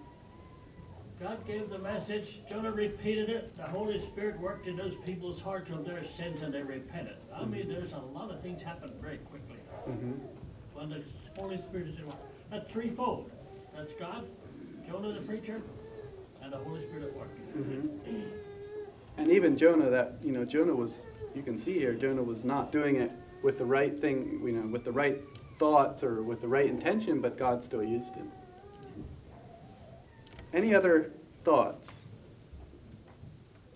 God 1.20 1.44
gave 1.48 1.68
the 1.68 1.78
message, 1.78 2.42
Jonah 2.48 2.70
repeated 2.70 3.28
it, 3.28 3.56
the 3.56 3.64
Holy 3.64 4.00
Spirit 4.00 4.38
worked 4.38 4.68
in 4.68 4.76
those 4.76 4.94
people's 5.04 5.40
hearts 5.40 5.72
on 5.72 5.82
their 5.82 6.04
sins 6.04 6.42
and 6.42 6.54
they 6.54 6.62
repented. 6.62 7.16
I 7.34 7.44
mean, 7.44 7.68
there's 7.68 7.92
a 7.92 7.98
lot 7.98 8.30
of 8.30 8.40
things 8.40 8.62
happen 8.62 8.92
very 9.00 9.18
quickly. 9.18 9.56
Mm-hmm. 9.88 10.12
When 10.74 10.90
the 10.90 11.02
Holy 11.36 11.56
Spirit 11.56 11.88
is 11.88 11.98
in, 11.98 12.04
that's 12.50 12.70
threefold. 12.72 13.32
That's 13.78 13.92
God, 13.92 14.26
Jonah 14.88 15.12
the 15.12 15.20
preacher, 15.20 15.62
and 16.42 16.52
the 16.52 16.56
Holy 16.56 16.84
Spirit 16.88 17.04
at 17.04 17.16
work. 17.16 17.28
Mm-hmm. 17.56 18.22
And 19.18 19.30
even 19.30 19.56
Jonah, 19.56 19.88
that 19.88 20.16
you 20.20 20.32
know, 20.32 20.44
Jonah 20.44 20.74
was. 20.74 21.06
You 21.32 21.44
can 21.44 21.56
see 21.56 21.74
here, 21.74 21.94
Jonah 21.94 22.24
was 22.24 22.44
not 22.44 22.72
doing 22.72 22.96
it 22.96 23.12
with 23.44 23.58
the 23.58 23.64
right 23.64 24.00
thing, 24.00 24.40
you 24.44 24.50
know, 24.50 24.66
with 24.66 24.84
the 24.84 24.90
right 24.90 25.22
thoughts 25.60 26.02
or 26.02 26.24
with 26.24 26.40
the 26.40 26.48
right 26.48 26.66
intention, 26.66 27.20
but 27.20 27.38
God 27.38 27.62
still 27.62 27.84
used 27.84 28.16
him. 28.16 28.32
Any 30.52 30.74
other 30.74 31.12
thoughts? 31.44 32.00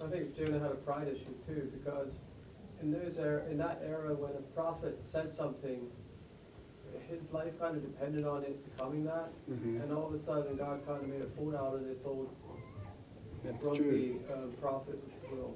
I 0.05 0.09
think 0.09 0.37
Jonah 0.37 0.59
had 0.59 0.73
a 0.73 0.77
pride 0.77 1.07
issue 1.07 1.33
too, 1.47 1.71
because 1.79 2.11
in 2.81 2.91
those 2.91 3.19
er- 3.19 3.47
in 3.49 3.57
that 3.59 3.81
era 3.87 4.15
when 4.15 4.33
a 4.33 4.43
prophet 4.53 4.99
said 5.03 5.33
something, 5.33 5.87
his 7.09 7.21
life 7.33 7.59
kind 7.59 7.77
of 7.77 7.83
depended 7.83 8.25
on 8.25 8.43
it 8.45 8.65
becoming 8.65 9.05
that, 9.05 9.31
Mhm. 9.51 9.83
and 9.83 9.93
all 9.93 10.07
of 10.09 10.15
a 10.15 10.19
sudden 10.19 10.57
God 10.57 10.85
kind 10.87 11.03
of 11.03 11.09
made 11.09 11.23
a 11.23 11.27
fool 11.31 11.57
out 11.57 11.75
of 11.75 11.85
this 11.85 11.99
old 12.05 12.29
That's 13.45 13.65
grumpy 13.65 13.81
true. 13.81 14.21
um, 14.35 14.53
prophet, 14.61 14.99
if 15.07 15.31
you 15.31 15.37
will. 15.37 15.55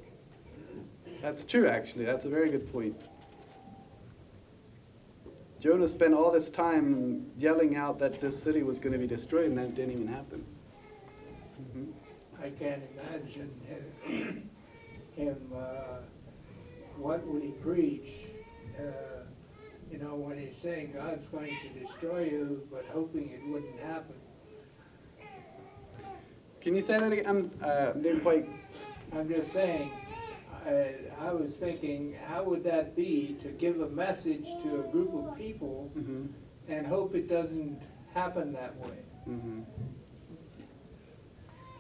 That's 1.23 1.45
true, 1.45 1.67
actually. 1.67 2.05
That's 2.05 2.25
a 2.25 2.29
very 2.29 2.51
good 2.51 2.71
point. 2.73 2.97
Jonah 5.59 5.89
spent 5.89 6.13
all 6.15 6.31
this 6.31 6.51
time 6.51 7.31
yelling 7.39 7.77
out 7.77 7.99
that 7.99 8.21
this 8.21 8.41
city 8.43 8.63
was 8.63 8.79
going 8.79 8.93
to 8.93 8.99
be 8.99 9.07
destroyed, 9.07 9.47
and 9.47 9.59
that 9.59 9.75
didn't 9.75 9.93
even 9.93 10.07
happen. 10.07 10.45
Mhm. 11.75 11.93
I 12.39 12.51
can't 12.51 12.83
imagine 12.93 13.51
him, 14.05 14.51
him, 15.17 15.53
uh, 15.55 16.01
what 16.99 17.27
would 17.27 17.43
he 17.43 17.53
preach? 17.53 18.27
Uh, 18.79 19.16
you 19.91 19.99
know, 19.99 20.15
when 20.17 20.39
he's 20.39 20.57
saying 20.57 20.93
God's 20.95 21.27
going 21.29 21.53
to 21.63 21.81
destroy 21.81 22.25
you, 22.25 22.67
but 22.71 22.85
hoping 22.93 23.31
it 23.31 23.41
wouldn't 23.47 23.79
happen. 23.81 24.17
Can 26.61 26.75
you 26.75 26.81
say 26.81 26.99
that 26.99 27.13
again? 27.13 27.27
I'm, 27.27 27.51
uh, 27.63 27.93
didn't 27.93 28.23
quite. 28.23 28.49
I'm 29.13 29.29
just 29.29 29.53
saying, 29.53 29.91
I, 30.67 30.95
I 31.21 31.33
was 31.33 31.55
thinking, 31.55 32.17
how 32.27 32.43
would 32.43 32.65
that 32.65 32.97
be 32.97 33.37
to 33.43 33.49
give 33.49 33.81
a 33.81 33.89
message 33.89 34.45
to 34.65 34.81
a 34.81 34.83
group 34.91 35.15
of 35.15 35.37
people 35.37 35.93
Mhm. 35.97 36.29
and 36.69 36.87
hope 36.87 37.15
it 37.15 37.29
doesn't 37.29 37.81
happen 38.15 38.53
that 38.55 38.77
way? 38.79 38.99
Mhm. 39.29 39.65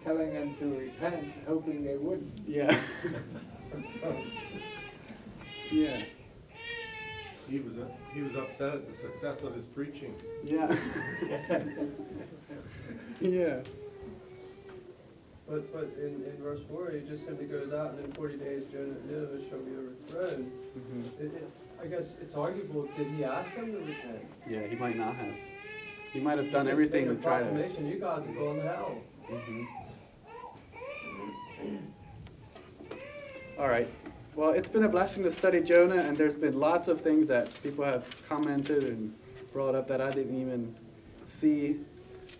Telling 0.04 0.32
them 0.32 0.54
to 0.60 0.78
repent, 0.78 1.32
hoping 1.48 1.84
they 1.84 1.96
wouldn't. 1.96 2.38
Yeah. 2.46 2.78
yeah. 5.72 5.96
He 7.48 7.60
was, 7.60 7.78
uh, 7.78 7.86
he 8.12 8.22
was 8.22 8.34
upset 8.36 8.74
at 8.74 8.88
the 8.88 8.94
success 8.94 9.42
of 9.44 9.54
his 9.54 9.66
preaching. 9.66 10.14
Yeah. 10.44 10.74
yeah. 13.20 13.60
But 15.48 15.72
but 15.72 15.94
in, 16.00 16.24
in 16.26 16.36
verse 16.42 16.60
four, 16.68 16.90
he 16.90 17.00
just 17.08 17.24
simply 17.24 17.46
goes 17.46 17.72
out, 17.72 17.92
and 17.92 18.00
in 18.04 18.10
forty 18.12 18.36
days, 18.36 18.64
Jonah 18.72 18.96
Nineveh 19.06 19.48
shall 19.48 19.60
be 19.60 19.72
overthrown. 19.76 20.50
Mhm. 20.76 21.20
It, 21.20 21.24
it, 21.36 21.50
I 21.80 21.86
guess 21.86 22.14
it's 22.20 22.34
arguable. 22.34 22.88
Did 22.96 23.06
he 23.08 23.22
ask 23.24 23.54
them 23.54 23.70
to 23.70 23.78
repent? 23.78 24.26
Yeah, 24.50 24.66
he 24.66 24.74
might 24.74 24.96
not 24.96 25.14
have. 25.14 25.36
He 26.12 26.18
might 26.20 26.38
have 26.38 26.50
done 26.50 26.66
He 26.66 26.72
just 26.72 26.72
everything 26.72 27.06
made 27.08 27.14
to 27.14 27.20
a 27.20 27.22
try 27.22 27.38
to. 27.40 27.44
proclamation. 27.44 27.86
You 27.86 28.00
guys 28.00 28.26
are 28.26 28.32
going 28.32 28.56
to 28.56 28.62
hell. 28.66 28.96
Mhm. 29.30 29.66
All 33.58 33.68
right. 33.68 33.88
Well, 34.36 34.50
it's 34.50 34.68
been 34.68 34.84
a 34.84 34.88
blessing 34.90 35.22
to 35.22 35.32
study 35.32 35.62
Jonah, 35.62 35.96
and 35.96 36.14
there's 36.14 36.34
been 36.34 36.60
lots 36.60 36.88
of 36.88 37.00
things 37.00 37.26
that 37.28 37.50
people 37.62 37.86
have 37.86 38.04
commented 38.28 38.84
and 38.84 39.14
brought 39.50 39.74
up 39.74 39.88
that 39.88 40.02
I 40.02 40.10
didn't 40.10 40.38
even 40.38 40.76
see. 41.24 41.80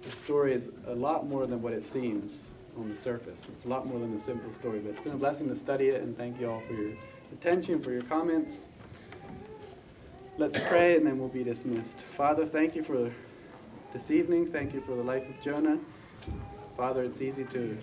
The 0.03 0.11
story 0.11 0.53
is 0.53 0.69
a 0.87 0.95
lot 0.95 1.27
more 1.27 1.47
than 1.47 1.63
what 1.63 1.73
it 1.73 1.87
seems 1.87 2.49
on 2.77 2.93
the 2.93 3.01
surface. 3.01 3.47
It's 3.51 3.65
a 3.65 3.69
lot 3.69 3.87
more 3.87 3.99
than 3.99 4.15
a 4.15 4.21
simple 4.21 4.53
story, 4.53 4.81
but 4.81 4.91
it's 4.91 5.01
been 5.01 5.15
a 5.15 5.17
blessing 5.17 5.49
to 5.49 5.57
study 5.57 5.87
it, 5.87 6.03
and 6.03 6.15
thank 6.15 6.39
you 6.39 6.51
all 6.51 6.61
for 6.69 6.75
your 6.75 6.93
attention, 7.33 7.81
for 7.81 7.93
your 7.93 8.03
comments. 8.03 8.69
Let's 10.37 10.61
pray, 10.69 10.99
and 10.99 11.07
then 11.07 11.19
we'll 11.19 11.31
be 11.31 11.45
dismissed. 11.45 12.03
Father, 12.03 12.45
thank 12.45 12.77
you 12.77 12.83
for 12.83 13.11
this 13.95 14.11
evening. 14.11 14.47
Thank 14.47 14.75
you 14.75 14.83
for 14.83 14.97
the 14.97 15.03
life 15.03 15.27
of 15.27 15.41
Jonah. 15.41 15.79
Father, 16.77 17.05
it's 17.05 17.23
easy 17.23 17.45
to 17.45 17.79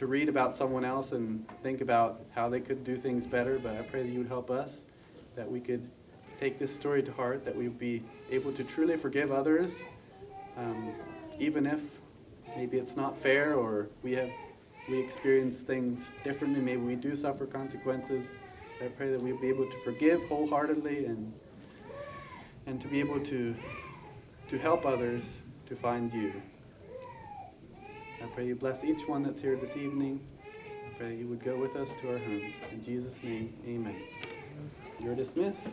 to 0.00 0.06
read 0.06 0.30
about 0.30 0.54
someone 0.54 0.82
else 0.82 1.12
and 1.12 1.46
think 1.62 1.82
about 1.82 2.22
how 2.34 2.48
they 2.48 2.58
could 2.58 2.82
do 2.84 2.96
things 2.96 3.26
better, 3.26 3.58
but 3.58 3.76
I 3.76 3.82
pray 3.82 4.02
that 4.02 4.08
you 4.08 4.20
would 4.20 4.28
help 4.28 4.50
us, 4.50 4.84
that 5.36 5.50
we 5.50 5.60
could 5.60 5.90
take 6.40 6.58
this 6.58 6.74
story 6.74 7.02
to 7.02 7.12
heart, 7.12 7.44
that 7.44 7.54
we 7.54 7.64
would 7.68 7.78
be 7.78 8.02
able 8.30 8.50
to 8.54 8.64
truly 8.64 8.96
forgive 8.96 9.30
others, 9.30 9.82
um, 10.56 10.94
even 11.38 11.66
if 11.66 11.82
maybe 12.56 12.78
it's 12.78 12.96
not 12.96 13.18
fair 13.18 13.54
or 13.54 13.90
we 14.02 14.12
have 14.12 14.30
we 14.88 14.98
experience 14.98 15.60
things 15.60 16.08
differently. 16.24 16.60
Maybe 16.60 16.80
we 16.80 16.96
do 16.96 17.14
suffer 17.14 17.44
consequences. 17.44 18.30
I 18.82 18.88
pray 18.88 19.10
that 19.10 19.20
we'll 19.20 19.38
be 19.38 19.48
able 19.48 19.66
to 19.66 19.84
forgive 19.84 20.22
wholeheartedly 20.28 21.04
and 21.04 21.30
and 22.64 22.80
to 22.80 22.88
be 22.88 23.00
able 23.00 23.20
to 23.20 23.54
to 24.48 24.58
help 24.58 24.86
others 24.86 25.42
to 25.66 25.76
find 25.76 26.10
you. 26.14 26.32
I 28.22 28.26
pray 28.26 28.46
you 28.46 28.54
bless 28.54 28.84
each 28.84 29.08
one 29.08 29.22
that's 29.22 29.40
here 29.40 29.56
this 29.56 29.76
evening. 29.76 30.20
I 30.44 30.98
pray 30.98 31.16
you 31.16 31.26
would 31.28 31.42
go 31.42 31.58
with 31.58 31.74
us 31.76 31.94
to 32.02 32.12
our 32.12 32.18
homes. 32.18 32.52
In 32.70 32.84
Jesus' 32.84 33.22
name, 33.22 33.54
amen. 33.66 33.96
You're 35.02 35.14
dismissed. 35.14 35.70